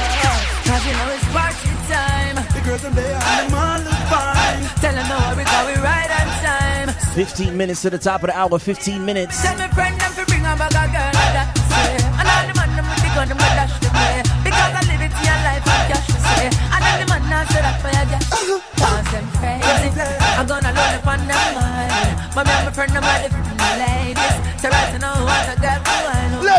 Cause 0.64 0.85
you 0.87 0.92
know 0.96 1.08
it's 1.12 1.28
party 1.32 1.72
time. 1.88 2.37
The 2.54 2.61
girls 2.64 2.85
and 2.85 2.94
they 2.96 3.12
are 3.12 3.20
them 3.20 3.54
all 3.54 3.78
look 3.85 4.00
fine. 4.08 4.62
Tell 4.80 4.94
them 4.94 5.06
no 5.08 5.16
worry, 5.28 5.44
cause 5.44 5.66
we 5.68 5.76
right 5.82 6.11
on 6.11 6.28
time. 6.40 6.88
15 7.12 7.56
minutes 7.56 7.82
to 7.82 7.90
the 7.90 7.98
top 7.98 8.22
of 8.22 8.28
the 8.28 8.37
hour, 8.37 8.58
15 8.58 9.04
minutes. 9.04 9.42
Tell 9.42 9.56
me 9.58 9.68
friend 9.76 10.00
them 10.00 10.12
to 10.16 10.24
bring 10.24 10.40
a 10.40 10.56
bag 10.56 10.72
of 10.72 10.88
girl 10.96 11.12
that 11.12 11.48
say. 11.52 11.92
And 12.16 12.26
all 12.28 12.44
the 12.48 12.54
man 12.56 12.70
them 12.76 12.87
with 12.88 13.02
the 13.04 13.11
gun 13.12 13.28
them 13.28 13.38
dash 13.38 13.76
the 13.85 13.90
way. 13.92 14.24
Because 14.40 14.72
I 14.72 14.82
live 14.88 15.02
it 15.04 15.12
in 15.12 15.24
your 15.28 15.40
life 15.44 15.64
and 15.68 15.85
cash 15.92 16.06
to 16.08 16.18
say. 16.24 16.46
And 16.72 16.80
then 16.80 16.96
the 17.04 17.06
man 17.12 17.22
now 17.28 17.44
say 17.52 17.61
that 17.61 17.76
for 17.85 17.92
your 17.92 18.06
cash. 18.08 18.26
Uh-huh. 18.32 18.58
Cause 18.80 19.08
them 19.12 19.26
crazy. 19.37 19.92
I'm 20.40 20.46
gonna 20.48 20.72
load 20.72 20.94
up 20.96 21.06
on 21.06 21.20
them 21.28 21.44
mind. 21.52 22.32
But 22.32 22.48
me 22.48 22.52
and 22.56 22.64
my 22.64 22.72
friend 22.72 22.92
them 22.96 23.04
are 23.04 23.20
different 23.20 23.61
ladies. 23.76 24.37
So 24.56 24.70
right 24.70 24.96
now 24.96 25.20
who 25.20 25.26
wants 25.28 25.52
a 25.52 25.56
girl 25.61 25.82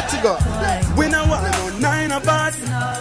for 0.02 0.34
wine. 0.34 0.84
Let's 0.84 0.88
go. 0.88 0.96
We 0.98 1.10
no 1.10 1.26
want 1.28 1.44
no 1.52 1.80
nine 1.80 2.12
of 2.12 2.28
us. 2.28 2.56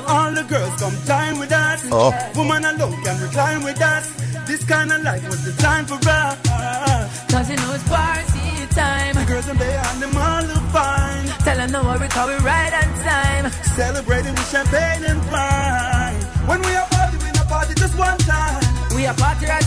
All 0.09 0.33
the 0.33 0.45
girls 0.45 0.75
come 0.81 0.97
time 1.07 1.39
with 1.39 1.53
us. 1.53 1.87
Oh. 1.91 2.13
Woman 2.37 2.65
alone 2.65 3.03
can 3.03 3.21
recline 3.21 3.63
with 3.65 3.81
us. 3.81 4.11
This 4.47 4.65
kind 4.65 4.93
of 4.93 5.03
life 5.03 5.25
was 5.29 5.45
the 5.45 5.53
time 5.63 5.87
for 5.87 5.99
us. 6.09 7.31
Cause 7.31 7.51
you 7.51 7.57
know 7.57 7.73
it's 7.75 7.89
party 7.89 8.67
time. 8.75 9.15
The 9.15 9.25
girls 9.25 9.49
and 9.49 9.59
they 9.59 9.75
and 9.75 10.03
them 10.03 10.17
all 10.17 10.43
look 10.43 10.65
fine. 10.73 11.27
Tell 11.45 11.57
them 11.57 11.71
no 11.73 11.83
worry, 11.85 12.09
cause 12.09 12.29
we 12.29 12.37
right 12.45 12.73
on 12.73 12.89
time. 13.05 13.51
Celebrating 13.77 14.33
with 14.33 14.51
champagne 14.51 15.05
and 15.05 15.21
wine. 15.31 16.17
When 16.49 16.61
we 16.63 16.75
are 16.75 16.89
party, 16.89 17.17
we 17.19 17.31
not 17.33 17.49
party 17.49 17.75
just 17.75 17.97
one 17.99 18.19
time. 18.19 18.63
We 18.95 19.07
are 19.07 19.15
party 19.15 19.47
right 19.47 19.62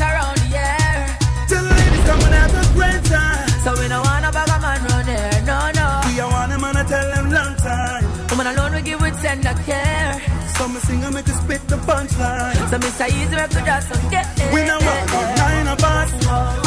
alone 9.23 9.41
we 9.41 9.55
give 9.55 9.55
with 9.55 9.55
tender 9.55 9.55
care. 9.63 10.21
So 10.57 10.67
me 10.67 10.79
sing 10.79 11.03
and 11.03 11.13
make 11.13 11.27
you 11.27 11.33
spit 11.33 11.67
the 11.67 11.77
punchline. 11.77 12.69
So 12.69 12.77
Mr. 12.77 13.07
Easy 13.07 13.35
make 13.35 13.49
good 13.51 13.67
us 13.67 14.09
get 14.09 14.27
it. 14.39 14.53
We 14.53 14.63
know 14.65 14.79
what 14.79 15.01
no 15.11 15.35
nine 15.35 15.67
of 15.67 15.83
us. 15.83 16.11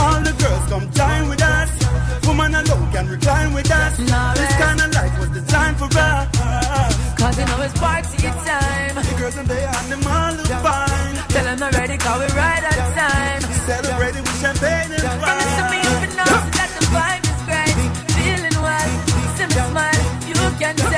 All 0.00 0.20
the 0.20 0.34
girls 0.38 0.64
come 0.68 0.90
dine 0.90 1.28
with 1.28 1.42
us. 1.42 1.70
Woman 2.26 2.54
alone 2.54 2.92
can 2.92 3.08
recline 3.08 3.52
with 3.54 3.70
us. 3.70 3.96
This 3.96 4.54
kind 4.56 4.80
of 4.80 4.94
life 4.94 5.18
was 5.20 5.30
designed 5.30 5.76
for 5.78 5.88
us. 5.88 6.28
Cause 7.18 7.38
you 7.38 7.46
know 7.46 7.62
it's 7.62 7.78
party 7.78 8.16
time. 8.44 8.94
The 8.94 9.14
girls 9.18 9.36
and 9.36 9.48
they 9.48 9.64
and 9.64 9.92
them 9.92 10.06
all 10.06 10.32
look 10.34 10.46
fine. 10.46 11.14
Tell 11.32 11.44
them 11.44 11.62
I'm 11.62 11.72
ready 11.72 11.96
cause 11.96 12.18
we 12.20 12.28
right 12.36 12.64
on 12.64 12.78
time. 12.94 13.40
Celebrating 13.66 14.22
with 14.22 14.40
champagne 14.40 14.92
and 14.92 15.02
wine. 15.02 15.20
Promise 15.20 15.54
to 15.58 15.64
me 15.72 15.78
if 15.80 15.98
you 16.04 16.10
know 16.16 16.34
that 16.56 16.70
the 16.76 16.84
vibe 16.92 17.24
is 17.32 17.40
great. 17.48 17.76
Feeling 18.16 18.58
well, 18.62 18.88
see 19.36 19.46
me 19.48 19.60
smile, 19.72 20.02
you 20.28 20.34
can 20.58 20.76
tell. 20.76 20.97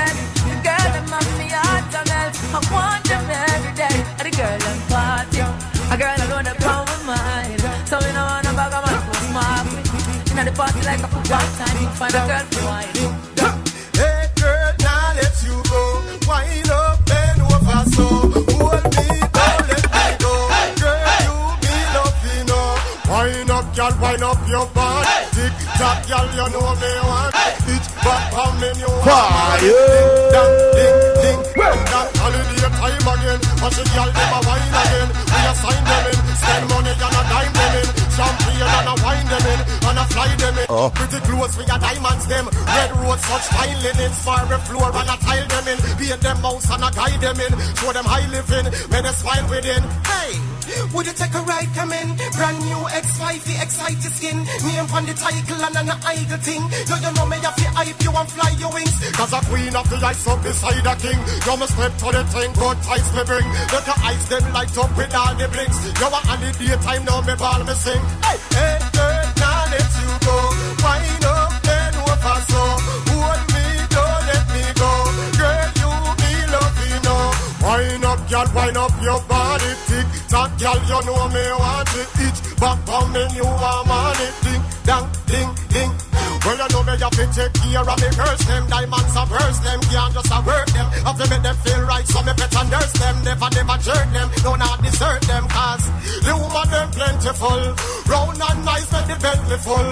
I 2.53 2.59
want 2.73 3.05
them 3.07 3.31
every 3.31 3.75
day. 3.79 3.97
And 4.19 4.27
the 4.27 4.33
girl 4.37 4.59
them 4.59 4.79
party. 4.91 5.41
A 5.41 5.97
girl 5.97 6.19
alone 6.27 6.45
the 6.45 6.55
power 6.59 6.83
of 6.83 7.03
mine. 7.07 7.59
So 7.87 7.99
we 7.99 8.11
know 8.13 8.27
want 8.27 8.47
a 8.47 8.53
bag 8.59 8.75
of 8.75 8.83
man 8.87 8.99
who 9.07 9.13
smart 9.27 9.67
me. 9.75 9.83
Inna 10.31 10.43
the 10.51 10.53
party 10.59 10.81
like 10.83 11.03
a 11.03 11.09
football 11.09 11.47
time. 11.59 11.91
Find 11.99 12.15
a 12.15 12.23
girl 12.27 12.45
for 12.51 12.65
wine. 12.67 12.95
Hey 13.95 14.27
girl, 14.35 14.71
now 14.83 15.15
let 15.15 15.35
you 15.47 15.57
go. 15.71 15.83
Wind 16.27 16.71
up, 16.71 16.99
bend 17.07 17.43
over 17.43 17.83
so. 17.95 18.07
Hold 18.59 18.85
me, 18.99 19.07
don't 19.35 19.63
let 19.71 19.85
me 19.95 20.07
go. 20.23 20.33
Girl, 20.83 21.07
you 21.27 21.37
me 21.63 21.75
love, 21.95 22.19
you 22.27 22.39
know. 22.51 22.69
Wind 23.11 23.51
up, 23.51 23.67
girl, 23.77 23.95
wind 24.03 24.23
up 24.27 24.41
your 24.49 24.67
body. 24.75 25.07
Tick 25.35 25.55
tock, 25.79 25.99
girl, 26.09 26.27
you 26.39 26.47
know 26.55 26.75
me 26.83 26.93
want. 27.07 27.31
Bitch, 27.67 27.87
back 28.03 28.35
on 28.35 28.53
me, 28.61 28.71
you 28.79 28.91
want. 28.91 29.61
Ding, 29.61 29.90
them. 40.55 40.67
Oh. 40.69 40.91
Pretty 40.95 41.21
clothes, 41.27 41.57
we 41.57 41.65
a 41.65 41.77
diamonds 41.79 42.27
them. 42.27 42.47
Red 42.47 42.91
road, 42.99 43.21
such 43.21 43.47
fine 43.55 43.79
linens. 43.83 44.19
Fire 44.25 44.59
floor 44.67 44.91
and 44.91 45.11
a 45.11 45.17
tile 45.19 45.49
them 45.49 45.67
in. 45.69 45.79
Beat 45.99 46.21
them 46.21 46.39
mouse 46.43 46.71
and 46.71 46.85
a 46.85 46.91
guide 46.91 47.21
them 47.21 47.41
in. 47.41 47.53
Show 47.77 47.93
them 47.93 48.07
high 48.07 48.29
living. 48.31 48.67
When 48.91 49.03
they 49.05 49.15
smile 49.15 49.47
within. 49.51 49.83
Hey, 50.07 50.33
would 50.95 51.07
you 51.07 51.13
take 51.13 51.35
a 51.35 51.43
ride? 51.43 51.71
Come 51.75 51.93
in. 51.93 52.09
Brand 52.37 52.59
new 52.67 52.81
X5, 52.91 53.23
the 53.45 53.55
excite 53.63 54.03
skin. 54.03 54.39
Name 54.39 54.89
on 54.95 55.05
the 55.07 55.15
title 55.15 55.61
and 55.61 55.77
an 55.77 55.91
idle 56.05 56.41
thing. 56.43 56.63
Do 56.87 56.95
you 56.99 57.13
know 57.15 57.27
me 57.27 57.37
have 57.43 57.57
to 57.57 57.69
hype 57.75 58.01
you 58.03 58.13
and 58.15 58.29
fly 58.31 58.51
your 58.59 58.73
wings? 58.73 58.95
Cause 59.17 59.33
a 59.33 59.41
queen 59.47 59.75
of 59.75 59.87
the 59.91 59.99
ice 60.05 60.27
up 60.27 60.43
beside 60.43 60.87
a 60.87 60.95
king. 60.97 61.21
You 61.47 61.57
must 61.57 61.75
step 61.75 61.93
to 61.99 62.09
the 62.13 62.23
thing, 62.31 62.51
good 62.55 62.79
times 62.83 63.11
me 63.15 63.23
bring. 63.25 63.47
Let 63.73 63.85
the 63.85 63.95
ice 64.05 64.27
them 64.29 64.45
light 64.53 64.77
up 64.79 64.91
with 64.97 65.15
all 65.15 65.35
the 65.35 65.47
blinks. 65.49 65.79
You 66.01 66.07
are 66.07 66.25
on 66.31 66.39
the 66.41 66.51
daytime, 66.59 67.05
now 67.05 67.21
me 67.23 67.35
ball 67.35 67.63
me 67.65 67.75
sing. 67.75 68.03
Hey, 68.23 68.39
hey, 68.55 68.79
girl, 68.95 69.10
know. 78.47 78.55
Wind 78.55 78.77
up, 78.77 78.93
your 79.03 79.21
body 79.29 79.73
tick. 79.87 80.07
That 80.31 80.51
girl, 80.59 80.81
you 80.89 81.01
know 81.07 81.29
me 81.29 81.45
want 81.59 81.93
it 81.97 82.09
itch. 82.25 82.39
Back 82.61 82.89
on 82.89 83.13
me, 83.13 83.23
you 83.37 83.45
want 83.45 83.87
money. 83.89 84.29
Ding, 84.45 84.63
dang, 84.85 85.07
ding, 85.27 85.51
ding. 85.69 85.93
Well, 86.41 86.57
you 86.57 86.69
know 86.73 86.83
me 86.89 86.97
have 86.97 87.13
to 87.13 87.27
take 87.37 87.53
care 87.53 87.85
of 87.85 87.99
me 88.01 88.09
girls. 88.17 88.41
Them 88.49 88.65
diamonds 88.69 89.17
are 89.17 89.29
worse. 89.29 89.59
Them 89.61 89.81
can't 89.93 90.13
just 90.15 90.33
a 90.33 90.39
work 90.41 90.69
them. 90.73 90.89
Have 91.05 91.19
to 91.21 91.25
make 91.29 91.43
them 91.43 91.57
feel 91.61 91.83
right, 91.85 92.07
so 92.07 92.23
me 92.25 92.33
better 92.33 92.65
nurse 92.65 92.93
them. 92.97 93.17
Never, 93.25 93.49
never 93.53 93.79
jerk 93.85 94.09
them. 94.09 94.29
Do 94.41 94.53
not 94.57 94.77
desert 94.81 95.23
them, 95.29 95.45
cause 95.49 95.85
the 96.25 96.33
woman 96.33 96.69
them 96.73 96.89
plentiful. 96.97 97.61
Round 98.09 98.41
and 98.41 98.61
nice, 98.65 98.89
make 98.89 99.09
the 99.13 99.17
belly 99.21 99.59
full. 99.61 99.91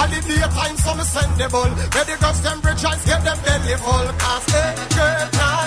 All 0.00 0.08
the 0.08 0.18
daytime, 0.24 0.76
so 0.80 0.90
me 0.96 1.04
send 1.04 1.30
sendable. 1.36 1.68
Make 1.68 2.08
the 2.08 2.16
girls 2.16 2.40
rejoice, 2.64 3.04
get 3.04 3.20
them 3.20 3.38
belly 3.44 3.76
full. 3.76 4.08
Cause, 4.16 4.46
hey, 4.48 4.72
girl, 4.96 5.28
now 5.36 5.60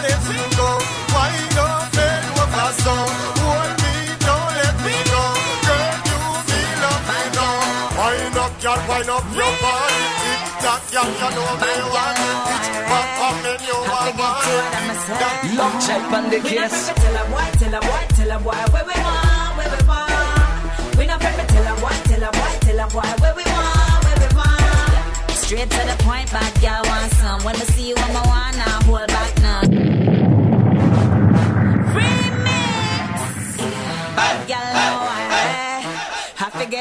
wind 8.93 9.09
up 9.09 9.25
your 9.33 9.53
body. 9.61 10.01
Tick 10.21 10.43
tock, 10.61 10.81
girl, 10.91 11.09
you 11.09 11.29
know 11.35 11.53
me 11.61 11.71
want 11.93 12.19
it. 12.29 12.37
Pitch 12.47 12.69
back 12.89 13.09
up 13.25 13.45
in 13.49 13.61
you 13.67 13.79
want 13.89 14.21
it. 14.21 15.57
Long 15.57 15.75
check 15.85 16.03
on 16.17 16.23
the 16.29 16.39
case. 16.39 16.77
Tell 17.01 17.17
a 17.17 17.23
boy, 17.31 17.49
tell 17.59 17.73
a 17.73 17.79
boy, 17.81 18.03
tell 18.15 18.31
a 18.31 18.37
boy, 18.45 18.61
where 18.73 18.85
we 18.89 18.95
want, 19.05 19.51
where 19.57 19.71
we 19.73 19.79
want. 19.89 20.97
We 20.97 21.03
not 21.05 21.23
afraid 21.23 21.49
tell 21.49 21.67
a 21.71 21.81
boy, 21.81 21.95
tell 22.09 22.23
a 22.23 22.31
boy, 22.37 22.53
tell 22.65 22.79
a 22.79 22.87
boy, 22.93 23.09
where 23.21 23.35
we 23.39 23.45
want, 23.55 23.99
where 24.05 24.19
we 24.21 24.29
want. 24.37 25.31
Straight 25.41 25.69
to 25.69 25.81
the 25.89 25.97
point, 26.05 26.31
bad 26.31 26.53
girl 26.61 26.81
want 26.89 27.11
some. 27.13 27.41
When 27.43 27.55
I 27.55 27.65
see 27.73 27.89
you, 27.89 27.95
I'm 27.97 28.15
a 28.15 28.21
one, 28.27 28.55
now 28.57 28.81
hold 28.87 29.07
back 29.07 29.31
none. 29.41 30.02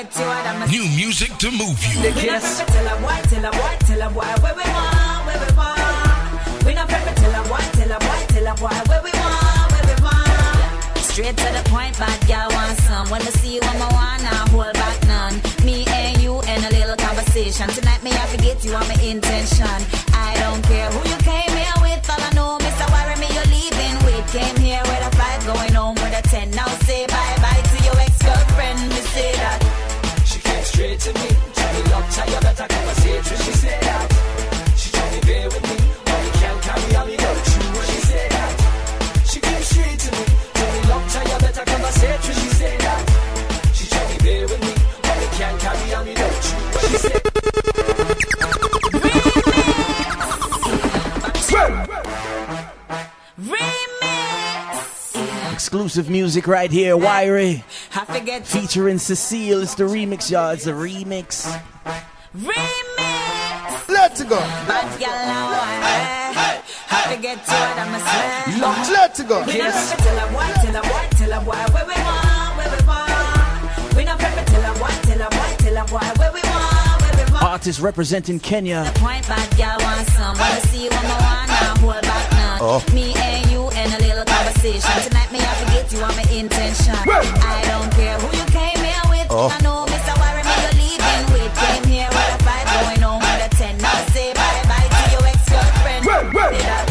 New 0.03 0.83
music 0.97 1.31
to 1.39 1.49
move 1.53 1.79
you. 1.87 2.03
We 2.03 2.11
tell 2.11 2.35
a 2.35 2.41
tell 2.43 2.91
a 2.91 3.55
tell 3.87 4.03
a 4.03 4.11
where 4.11 4.55
we 4.59 4.67
want, 4.67 5.27
where 5.27 5.39
we 5.39 5.51
want. 5.55 6.67
We 6.67 6.75
not 6.75 6.91
afraid 6.91 7.07
to 7.07 7.23
tell 7.23 7.39
a 7.39 7.43
boy, 7.47 7.63
tell 7.79 7.93
a 7.93 7.99
boy, 8.03 8.21
tell 8.35 8.47
a 8.51 8.55
boy, 8.59 8.79
where 8.91 9.03
we 9.07 9.13
want, 9.15 9.71
where 9.71 9.87
we 9.87 10.03
want. 10.03 11.07
Straight 11.07 11.37
to 11.37 11.49
the 11.55 11.63
point, 11.71 11.97
bad 12.03 12.19
girl 12.27 12.51
want 12.51 12.79
some. 12.83 13.11
When 13.11 13.23
I 13.23 13.31
see 13.39 13.55
you, 13.55 13.61
I'm 13.63 13.79
a 13.79 13.89
one, 13.95 14.23
now 14.27 14.43
hold 14.51 14.75
back 14.75 14.99
none. 15.07 15.39
Me 15.65 15.87
and 15.87 16.21
you 16.21 16.35
in 16.51 16.65
a 16.65 16.71
little 16.75 16.97
conversation. 16.97 17.69
Tonight, 17.69 18.03
me, 18.03 18.11
I 18.11 18.27
forget 18.27 18.65
you, 18.65 18.75
I'm 18.75 18.89
my 18.89 18.99
intention. 18.99 19.79
I 20.19 20.35
don't 20.43 20.63
care 20.67 20.91
who 20.91 20.99
you 21.09 21.19
came 21.23 21.55
here 21.55 21.79
with, 21.79 22.11
all 22.11 22.19
I 22.19 22.31
know, 22.35 22.59
Mr. 22.59 22.91
Worry 22.91 23.23
me, 23.23 23.31
you're 23.31 23.51
leaving 23.55 23.97
with. 24.03 24.27
Came 24.35 24.57
here 24.57 24.83
with 24.83 25.07
a 25.07 25.15
five, 25.15 25.47
going 25.47 25.75
home 25.75 25.95
with 25.95 26.19
a 26.19 26.23
ten. 26.27 26.51
Now 26.51 26.67
say 26.91 27.07
bye 27.07 27.42
came 30.93 31.01
straight 31.01 31.15
to 31.15 31.21
me. 31.21 31.29
Tell 31.55 31.73
me 31.73 31.83
love, 31.91 32.11
tell 32.15 32.29
you 32.29 32.41
better 32.41 32.69
conversation. 32.69 33.37
She 33.39 33.53
said 33.53 33.83
that. 33.83 34.07
She 34.77 34.91
told 34.91 35.13
me 35.13 35.21
bear 35.21 35.49
with 35.49 35.63
me. 35.63 35.77
But 36.05 36.25
you 36.25 36.33
can't 36.33 36.63
carry 36.63 36.97
on 36.97 37.07
me 37.07 37.13
without 37.13 37.37
you. 37.37 37.63
She 37.83 38.01
said 38.09 38.31
that. 38.31 38.53
She 39.31 39.41
came 39.41 39.63
straight 39.63 39.99
to 39.99 40.11
me. 40.13 40.25
Tell 40.55 40.73
me 40.73 40.81
love, 40.89 41.13
tell 41.13 41.29
you 41.29 41.39
better 41.41 41.65
conversation. 41.65 42.35
She 42.35 42.49
said 42.61 42.81
that. 42.81 43.03
She 43.75 43.85
told 43.89 44.09
me 44.11 44.17
bear 44.19 44.43
with 44.49 44.61
me. 44.61 44.73
But 45.03 45.17
you 45.23 45.29
can't 45.39 45.61
carry 45.61 45.95
on 45.95 46.05
me 46.05 46.13
without 46.13 46.45
you. 46.45 46.59
She 46.89 46.97
said. 46.99 47.21
Remix. 53.39 54.13
Exclusive 55.53 56.11
music 56.11 56.47
right 56.47 56.71
here, 56.71 56.97
Wiry. 56.97 57.65
I 58.13 58.19
forget. 58.19 58.47
Featuring 58.47 58.99
Cecile. 58.99 59.63
It's 59.63 59.75
the 59.75 59.85
remix, 59.85 60.31
y'all. 60.31 60.51
It's 60.51 60.67
a 60.67 60.73
remix. 60.73 61.49
Remix. 62.37 63.89
Let's 63.89 64.23
go. 64.25 64.39
Bad 64.69 65.01
girl, 65.01 65.09
now 65.09 65.49
I, 65.53 66.63
I 66.91 67.15
forget 67.15 67.39
you, 67.39 67.55
what 67.57 67.79
I'm 67.79 67.95
a 67.95 68.01
say. 68.05 68.93
Let's 68.93 69.23
go. 69.23 69.45
We 69.47 69.57
not 69.59 69.69
afraid 69.73 69.97
to 69.97 70.05
tell 70.05 70.19
a 70.19 70.33
boy, 70.33 70.53
tell 70.61 70.77
a 70.77 70.83
boy, 70.83 71.09
tell 71.17 71.33
a 71.33 71.41
boy, 71.41 71.65
where 71.73 71.87
we 71.87 71.95
want, 72.05 72.57
where 72.59 72.69
we 72.69 72.81
want. 72.87 73.97
We 73.97 74.05
not 74.05 74.21
afraid 74.21 74.45
to 74.45 74.53
tell 74.53 74.65
a 74.65 74.79
boy, 74.79 74.93
tell 75.09 75.23
a 75.23 75.31
boy, 75.31 75.57
tell 75.57 75.77
a 75.77 75.85
boy, 75.89 76.21
where 76.21 76.33
we 76.33 76.41
want, 76.43 77.03
where 77.03 77.17
we 77.17 77.33
want. 77.33 77.43
Artist 77.45 77.81
representing 77.81 78.41
Kenya. 78.41 78.93
Point 78.97 79.27
bad 79.27 79.57
girl 79.57 79.77
want 79.81 80.07
some. 80.09 80.37
Wanna 80.37 80.61
see 80.69 80.85
you 80.85 80.91
on 80.91 81.03
my 81.05 81.17
one 81.17 81.49
now, 81.49 81.77
hold 81.81 82.03
back 82.03 82.31
none. 82.33 82.59
Oh. 82.61 82.85
Me 82.93 83.15
and 83.15 83.51
you 83.51 83.71
in 83.71 83.93
a 83.93 83.99
little 84.07 84.22
conversation. 84.63 85.11
Tonight 85.11 85.33
may 85.33 85.41
I 85.41 85.55
forget 85.55 85.93
you 85.93 85.99
on 86.03 86.15
my 86.15 86.23
intention. 86.31 86.95
I 86.95 87.63
don't 87.67 87.91
care 87.93 88.19
who 88.19 88.37
you 88.37 88.45
came 88.47 88.79
here 88.79 89.03
with. 89.11 89.27
Oh. 89.31 89.51
I 89.51 89.61
know 89.63 89.87
Mr. 89.87 90.15
Worry 90.21 90.43
me 90.47 90.55
you're 90.63 90.79
leaving 90.79 91.25
with. 91.33 91.53
Came 91.59 91.85
here 91.85 92.09
with 92.09 92.35
a 92.35 92.45
five, 92.45 92.67
going 92.67 93.01
home 93.03 93.21
with 93.21 93.47
a 93.47 93.57
ten. 93.57 93.77
Now 93.79 93.93
say 94.15 94.33
bye 94.35 94.63
bye 94.69 94.89
to 94.89 95.11
your 95.13 95.27
ex 95.27 95.49
girlfriend. 95.49 96.82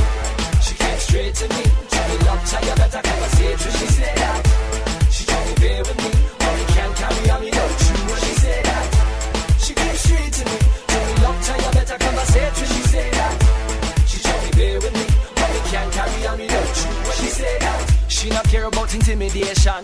Intimidation. 19.12 19.84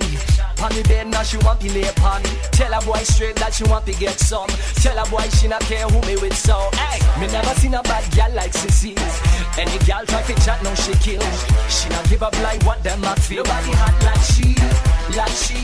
On 0.63 0.71
the 0.71 0.83
bed 0.87 1.07
now 1.07 1.23
she 1.23 1.37
want 1.37 1.59
to 1.61 1.71
lay 1.73 1.87
upon. 1.87 2.23
Tell 2.51 2.73
a 2.73 2.79
boy 2.85 3.03
straight 3.03 3.35
that 3.37 3.53
she 3.53 3.63
want 3.65 3.85
to 3.85 3.93
get 3.93 4.19
some. 4.19 4.47
Tell 4.81 4.97
a 4.97 5.05
boy 5.09 5.27
she 5.37 5.47
not 5.47 5.61
care 5.61 5.85
who 5.87 5.99
me 6.07 6.15
with 6.21 6.35
so. 6.35 6.57
Hey, 6.73 6.99
me 7.19 7.27
never 7.31 7.53
seen 7.59 7.73
a 7.73 7.83
bad 7.83 8.03
gal 8.13 8.31
like 8.33 8.53
Cecile. 8.53 8.97
Any 9.57 9.77
gal 9.85 10.05
try 10.05 10.21
to 10.23 10.33
chat 10.43 10.63
now 10.63 10.73
she 10.73 10.93
kill. 11.03 11.21
She 11.69 11.89
not 11.89 12.07
give 12.09 12.23
up 12.23 12.35
like 12.41 12.63
what 12.63 12.83
them 12.83 13.01
not 13.01 13.19
feel. 13.19 13.43
Nobody 13.43 13.71
hot 13.75 13.95
like 14.03 14.23
she, 14.23 14.55
like 15.15 15.35
she. 15.35 15.59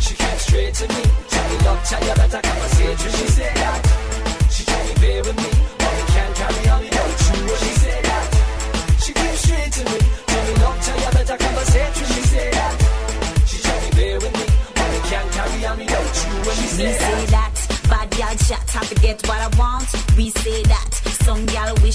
She 0.00 0.14
came 0.14 0.38
straight 0.38 0.74
to 0.74 0.88
me. 0.88 1.04
Tell 1.28 1.46
me 1.50 1.56
love, 1.64 1.82
tell 1.84 2.02
you 2.02 2.14
better 2.14 2.42
conversation. 2.42 3.10
She 3.12 3.26
said. 3.28 3.85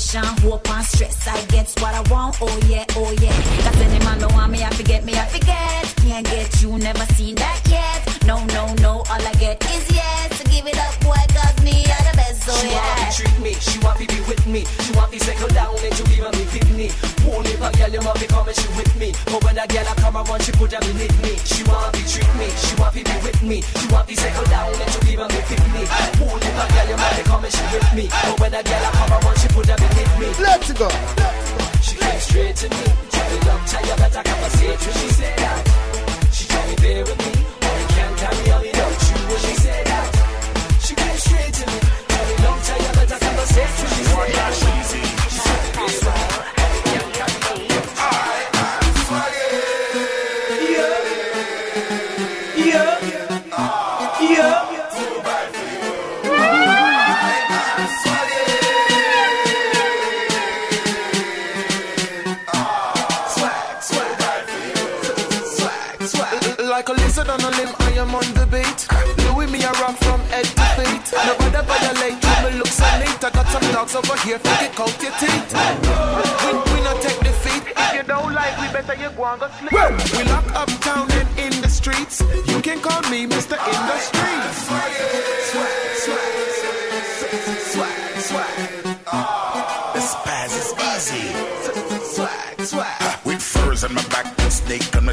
Some 0.02 0.22
gal 0.22 0.22
wish 0.22 0.30
and 0.30 0.40
hope 0.40 0.70
and 0.70 0.86
stress. 0.86 1.28
I 1.28 1.46
get 1.46 1.70
what 1.80 1.94
I 1.94 2.02
want, 2.14 2.38
oh 2.42 2.60
yeah, 2.68 2.86
oh 2.96 3.12
yeah. 3.22 3.36
Cause 3.64 3.82
any 3.82 4.00
man 4.04 4.20
don't 4.20 4.34
want 4.34 4.52
me, 4.52 4.64
I 4.64 4.70
forget 4.72 5.04
me, 5.04 5.14
I 5.14 5.26
forget. 5.26 5.94
Can't 6.02 6.26
get 6.26 6.62
you, 6.62 6.78
never 6.78 7.06
seen 7.14 7.36
that 7.36 7.62
yet. 7.70 8.26
No, 8.26 8.44
no, 8.48 8.74
no, 8.82 9.04
all 9.10 9.28
I 9.28 9.34
get 9.40 9.64
is 9.64 9.86
yes. 9.92 10.38
So 10.38 10.44
give 10.50 10.68
it 10.68 10.78
up, 10.78 11.00
boy, 11.02 11.22
cause 11.30 11.64
me 11.64 11.86
are 11.86 12.06
the 12.10 12.16
best, 12.18 12.44
so 12.44 12.54
She 12.54 12.68
want 12.74 12.98
to 12.98 13.08
treat 13.16 13.40
me, 13.40 13.54
she 13.54 13.80
want 13.80 14.00
to 14.00 14.08
be 14.08 14.20
with 14.28 14.46
me. 14.48 14.66
She 14.66 14.92
want 14.94 15.12
to 15.12 15.20
settle 15.20 15.50
down 15.50 15.76
and 15.78 15.96
to 15.96 16.04
give 16.10 16.26
me 16.38 16.46
kidney. 16.52 16.90
Won't 17.26 17.46
leave 17.46 17.62
a 17.62 17.70
girl, 17.78 17.90
you 17.90 18.02
must 18.02 18.20
be 18.22 18.28
coming, 18.28 18.56
she 18.56 18.68
with 18.76 18.94
me. 18.98 19.14
But 19.26 19.44
when 19.44 19.58
a 19.58 19.66
girl 19.68 19.88
a 19.88 19.94
come 20.02 20.18
around, 20.18 20.42
she 20.42 20.52
put 20.54 20.70
them 20.72 20.84
in 20.84 20.98
me. 20.98 21.34
She 21.46 21.64
want 21.64 21.94
to 21.94 22.02
treat 22.10 22.32
me, 22.38 22.48
she 22.50 22.74
want 22.78 22.94
to 22.96 23.04
be 23.04 23.16
with 23.22 23.42
me. 23.44 23.62
She 23.62 23.86
want 23.94 24.08
to 24.10 24.16
settle 24.16 24.48
down 24.50 24.74
and 24.74 24.92
to 24.92 25.00
give 25.06 25.22
me 25.22 25.42
kidney. 25.50 25.86
Won't 26.20 26.42
leave 26.42 26.60
a 26.62 26.66
girl, 26.74 26.88
you 26.90 26.98
must 26.98 27.16
be 27.18 27.24
coming, 27.24 27.52
she 27.52 27.66
with 27.74 27.90
me. 27.94 28.06
But 28.10 28.40
when 28.40 28.54
a 28.54 28.62
girl 28.64 28.86
a 28.86 29.01
She 30.72 31.98
came 31.98 32.20
straight 32.22 32.56
to 32.56 32.70
me. 32.70 33.11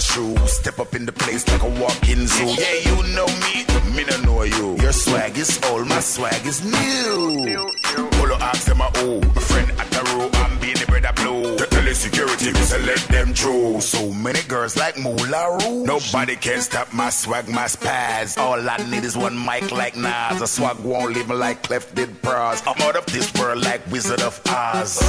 My 0.08 0.14
shoe. 0.14 0.46
Step 0.46 0.78
up 0.78 0.94
in 0.94 1.06
the 1.06 1.12
place 1.12 1.46
like 1.48 1.62
a 1.62 1.80
walk-in 1.80 2.26
zoo. 2.26 2.44
Yeah, 2.44 2.74
you 2.88 2.96
know 3.14 3.26
me, 3.26 3.64
me 3.96 4.04
no 4.04 4.16
know 4.22 4.42
you. 4.42 4.76
Your 4.80 4.92
swag 4.92 5.36
is 5.36 5.60
old, 5.64 5.86
my 5.88 6.00
swag 6.00 6.46
is 6.46 6.64
new. 6.64 7.70
Polo 8.12 8.36
ask 8.36 8.66
them 8.66 8.80
a 8.80 8.90
oh, 8.96 9.20
my 9.20 9.42
friend 9.42 9.70
at 9.72 9.90
the 9.90 10.02
row, 10.14 10.30
I'm 10.34 10.58
being 10.60 10.76
the 10.76 10.86
bread 10.86 11.04
of 11.04 11.14
blue. 11.16 11.56
The 11.56 11.66
tele 11.66 11.94
security, 11.94 12.52
we 12.52 12.60
say 12.60 12.80
let 12.86 13.00
them 13.08 13.34
through. 13.34 13.80
So 13.80 14.12
many 14.12 14.40
girls 14.42 14.76
like 14.76 14.98
Moulin 14.98 15.30
Rouge. 15.30 15.86
Nobody 15.86 16.36
can 16.36 16.60
stop 16.60 16.92
my 16.92 17.10
swag, 17.10 17.48
my 17.48 17.64
spaz. 17.64 18.38
All 18.38 18.68
I 18.68 18.76
need 18.90 19.04
is 19.04 19.16
one 19.16 19.36
mic 19.44 19.70
like 19.72 19.96
Nas. 19.96 20.40
A 20.40 20.46
swag 20.46 20.78
won't 20.80 21.14
leave 21.14 21.28
me 21.28 21.34
like 21.34 21.62
Clef 21.64 21.94
did 21.94 22.10
Pras. 22.22 22.62
I'm 22.66 22.80
out 22.82 22.96
of 22.96 23.06
this 23.06 23.32
world 23.34 23.64
like 23.64 23.84
Wizard 23.90 24.22
of 24.22 24.40
Oz. 24.46 25.02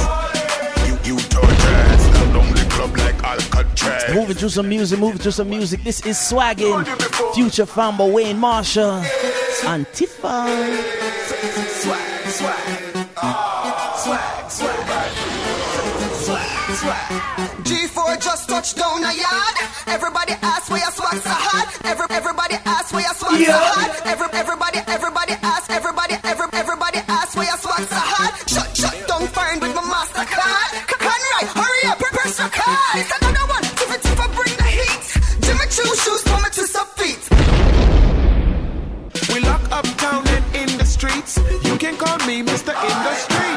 You, 0.86 0.98
you 1.04 1.16
the 1.16 2.09
club 2.80 2.96
like 2.96 3.22
Alcatraz. 3.24 4.14
Moving 4.14 4.36
to 4.36 4.50
some 4.50 4.68
music, 4.68 4.98
moving 4.98 5.18
to 5.18 5.32
some 5.32 5.50
music. 5.50 5.82
This 5.84 6.04
is 6.06 6.16
Swaggin', 6.16 6.84
Future 7.34 7.66
Fambo, 7.66 8.12
Wayne 8.12 8.38
Marshall, 8.38 9.00
Antifa. 9.62 10.46
Swag, 11.80 12.28
swag. 12.28 13.06
Ah, 13.16 13.96
swag, 14.02 14.50
swag. 14.50 15.10
Swag, 16.24 16.76
swag. 16.76 17.20
G4 17.64 18.20
just 18.20 18.48
touched 18.48 18.76
down 18.76 19.04
a 19.04 19.12
yard. 19.12 19.56
Everybody 19.86 20.32
ask 20.42 20.70
where 20.70 20.80
your 20.80 20.90
swag 20.90 21.20
so 21.20 21.30
hot. 21.30 21.68
Every, 21.84 22.06
everybody 22.10 22.54
ask 22.64 22.92
where 22.92 23.02
your 23.02 23.14
swag 23.14 23.44
so 23.44 23.52
hot. 23.52 24.06
Every, 24.06 24.28
everybody, 24.32 24.78
everybody 24.86 25.32
ask. 25.42 25.70
Everybody, 25.70 26.14
every, 26.24 26.46
everybody 26.52 26.98
ask 27.08 27.36
where 27.36 27.46
your 27.46 27.58
swag 27.58 27.84
so 27.88 27.96
hot. 27.96 28.32
Shut, 28.48 28.76
shut 28.76 29.08
down 29.08 29.26
fine 29.28 29.60
can 41.90 41.98
call 41.98 42.18
me 42.26 42.42
Mr. 42.42 42.72
Industry. 42.90 43.50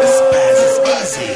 The 0.00 0.08
spaz 0.18 0.58
is 0.66 0.76
easy. 0.96 1.32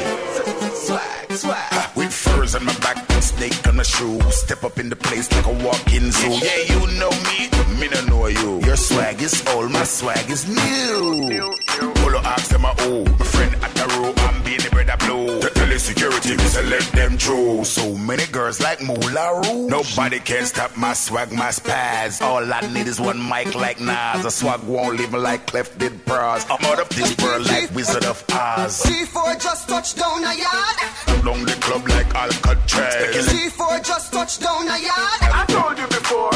Swag, 0.85 1.31
swag. 1.31 1.95
With 1.95 2.13
furs 2.13 2.55
on 2.55 2.65
my 2.65 2.73
back, 2.79 2.97
snake 3.21 3.67
on 3.67 3.75
my 3.77 3.83
shoe. 3.83 4.19
Step 4.31 4.63
up 4.63 4.79
in 4.79 4.89
the 4.89 4.95
place 4.95 5.31
like 5.31 5.45
a 5.45 5.63
walk-in 5.63 6.11
zoo. 6.11 6.31
Yeah, 6.31 6.61
you 6.73 6.79
know 6.99 7.11
me, 7.27 7.49
me 7.79 7.87
no 7.89 8.01
know 8.05 8.27
you. 8.27 8.59
Your 8.65 8.77
swag 8.77 9.21
is 9.21 9.43
old, 9.49 9.71
my 9.71 9.83
swag 9.83 10.29
is 10.29 10.47
new. 10.47 11.55
Polo 11.95 12.19
ask 12.19 12.49
them 12.49 12.65
a 12.65 12.73
oh, 12.79 13.03
my 13.03 13.25
friend 13.25 13.55
at 13.63 13.74
security, 16.35 16.43
we 16.43 16.49
say 16.49 16.63
let 16.69 16.83
them 16.93 17.17
through. 17.17 17.63
So 17.65 17.95
many 17.95 18.25
girls 18.27 18.59
like 18.61 18.81
Moulin 18.81 19.15
Rouge. 19.15 19.69
Nobody 19.69 20.19
can 20.19 20.45
stop 20.45 20.75
my 20.77 20.93
swag, 20.93 21.31
my 21.31 21.49
spaz. 21.49 22.21
All 22.21 22.51
I 22.51 22.61
need 22.73 22.87
is 22.87 22.99
one 22.99 23.21
mic 23.27 23.55
like 23.55 23.79
Nas. 23.79 24.25
A 24.25 24.31
swag 24.31 24.63
won't 24.63 24.97
leave 24.97 25.11
me 25.11 25.19
like 25.19 25.47
Clef 25.47 25.77
did 25.77 25.93
Pras. 26.05 26.45
I'm 26.49 26.63
out 26.65 26.79
of 26.79 26.89
this 26.89 27.15
world 27.17 27.45
like 27.47 27.71
Wizard 27.73 28.05
of 28.05 28.23
Oz. 28.31 28.83
C4 28.83 29.41
just 29.41 29.69
touched 29.69 29.97
down 29.97 30.23
a 30.23 30.33
yard. 30.33 30.77
Down 31.25 31.45
the 31.45 31.57
club 31.59 31.87
like 31.87 32.13
Alcatraz. 32.15 33.27
C4 33.27 33.83
just 33.85 34.13
touched 34.13 34.41
down 34.41 34.67
a 34.67 34.77
yard. 34.77 35.19
I 35.21 35.45
told 35.47 35.77
you 35.77 35.87
before. 35.87 36.31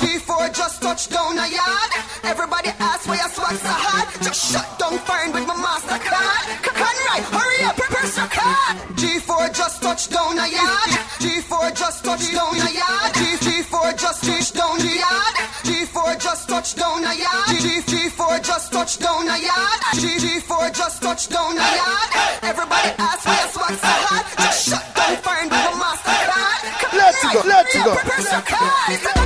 C4 0.00 0.54
just 0.54 0.82
touched 0.82 1.10
down 1.10 1.38
a 1.38 1.48
yard. 1.48 1.90
Everybody 2.24 2.68
ask 2.80 3.08
where 3.08 3.16
your 3.16 3.28
swag 3.28 3.56
so 3.56 3.68
hot. 3.70 4.12
Just 4.22 4.52
shut 4.52 4.78
down 4.78 4.98
fine 4.98 5.32
with 5.32 5.46
my 5.46 5.54
Mastercard. 5.54 6.44
C- 6.64 6.70
Conrad, 6.76 7.22
hurry 7.32 7.64
up, 7.64 7.76
card. 7.76 7.85
G4 8.06 9.52
just 9.52 9.82
touched 9.82 10.10
down 10.12 10.38
a 10.38 10.46
yard. 10.46 10.90
G4 11.18 11.74
just 11.74 12.04
touched 12.04 12.32
down 12.32 12.54
a 12.54 12.70
yard. 12.70 13.14
G- 13.14 13.36
G4 13.42 13.98
just 13.98 14.22
touched 14.24 14.54
down 14.54 14.78
a 14.80 14.94
yard. 14.94 15.34
G4 15.66 16.20
just 16.22 16.48
touched 16.48 16.76
down 16.76 17.02
a 17.04 17.14
yard. 17.14 17.48
G- 17.48 17.82
G4 17.82 18.42
just 18.44 18.72
touched 18.72 19.00
down 19.00 19.28
a 19.28 19.36
yard. 19.42 19.80
G- 19.94 20.18
G4 20.22 20.72
just 20.72 21.02
touched 21.02 21.30
down 21.30 21.58
a 21.58 21.70
yard. 21.74 22.10
Everybody 22.44 22.90
ask 22.98 23.22
swag 23.50 23.74
so 23.74 23.90
hot. 24.06 24.24
Just 24.38 24.68
shut 24.68 24.84
down 24.94 25.18
my 25.26 25.42
Mastercard. 25.82 26.62
C- 26.78 26.96
Let's 26.96 27.22
go, 27.32 27.42
let's 27.44 27.74
go. 27.74 29.25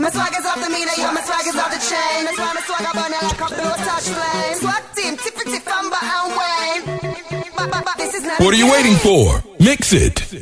My 0.00 0.08
swag 0.08 0.32
is 0.32 0.46
off 0.46 0.60
the 0.64 0.70
meter, 0.70 0.96
yeah, 0.96 1.12
my 1.12 1.20
swag 1.20 1.46
is 1.46 1.56
off 1.56 1.70
the 1.70 1.78
chain. 1.78 2.24
That's 2.24 2.38
why 2.38 2.54
my 2.54 2.62
swag 2.64 2.80
like 3.20 3.40
a 3.40 3.84
touch 3.84 4.08
flame. 4.16 4.56
Swag 4.56 4.84
team, 4.96 5.16
tippy 5.18 5.50
tip, 5.50 5.68
and 5.68 5.90
Wayne. 6.38 7.10
What 8.38 8.54
are 8.54 8.56
you 8.56 8.70
waiting 8.72 8.94
for? 8.94 9.42
Mix 9.58 9.92
it. 9.92 10.39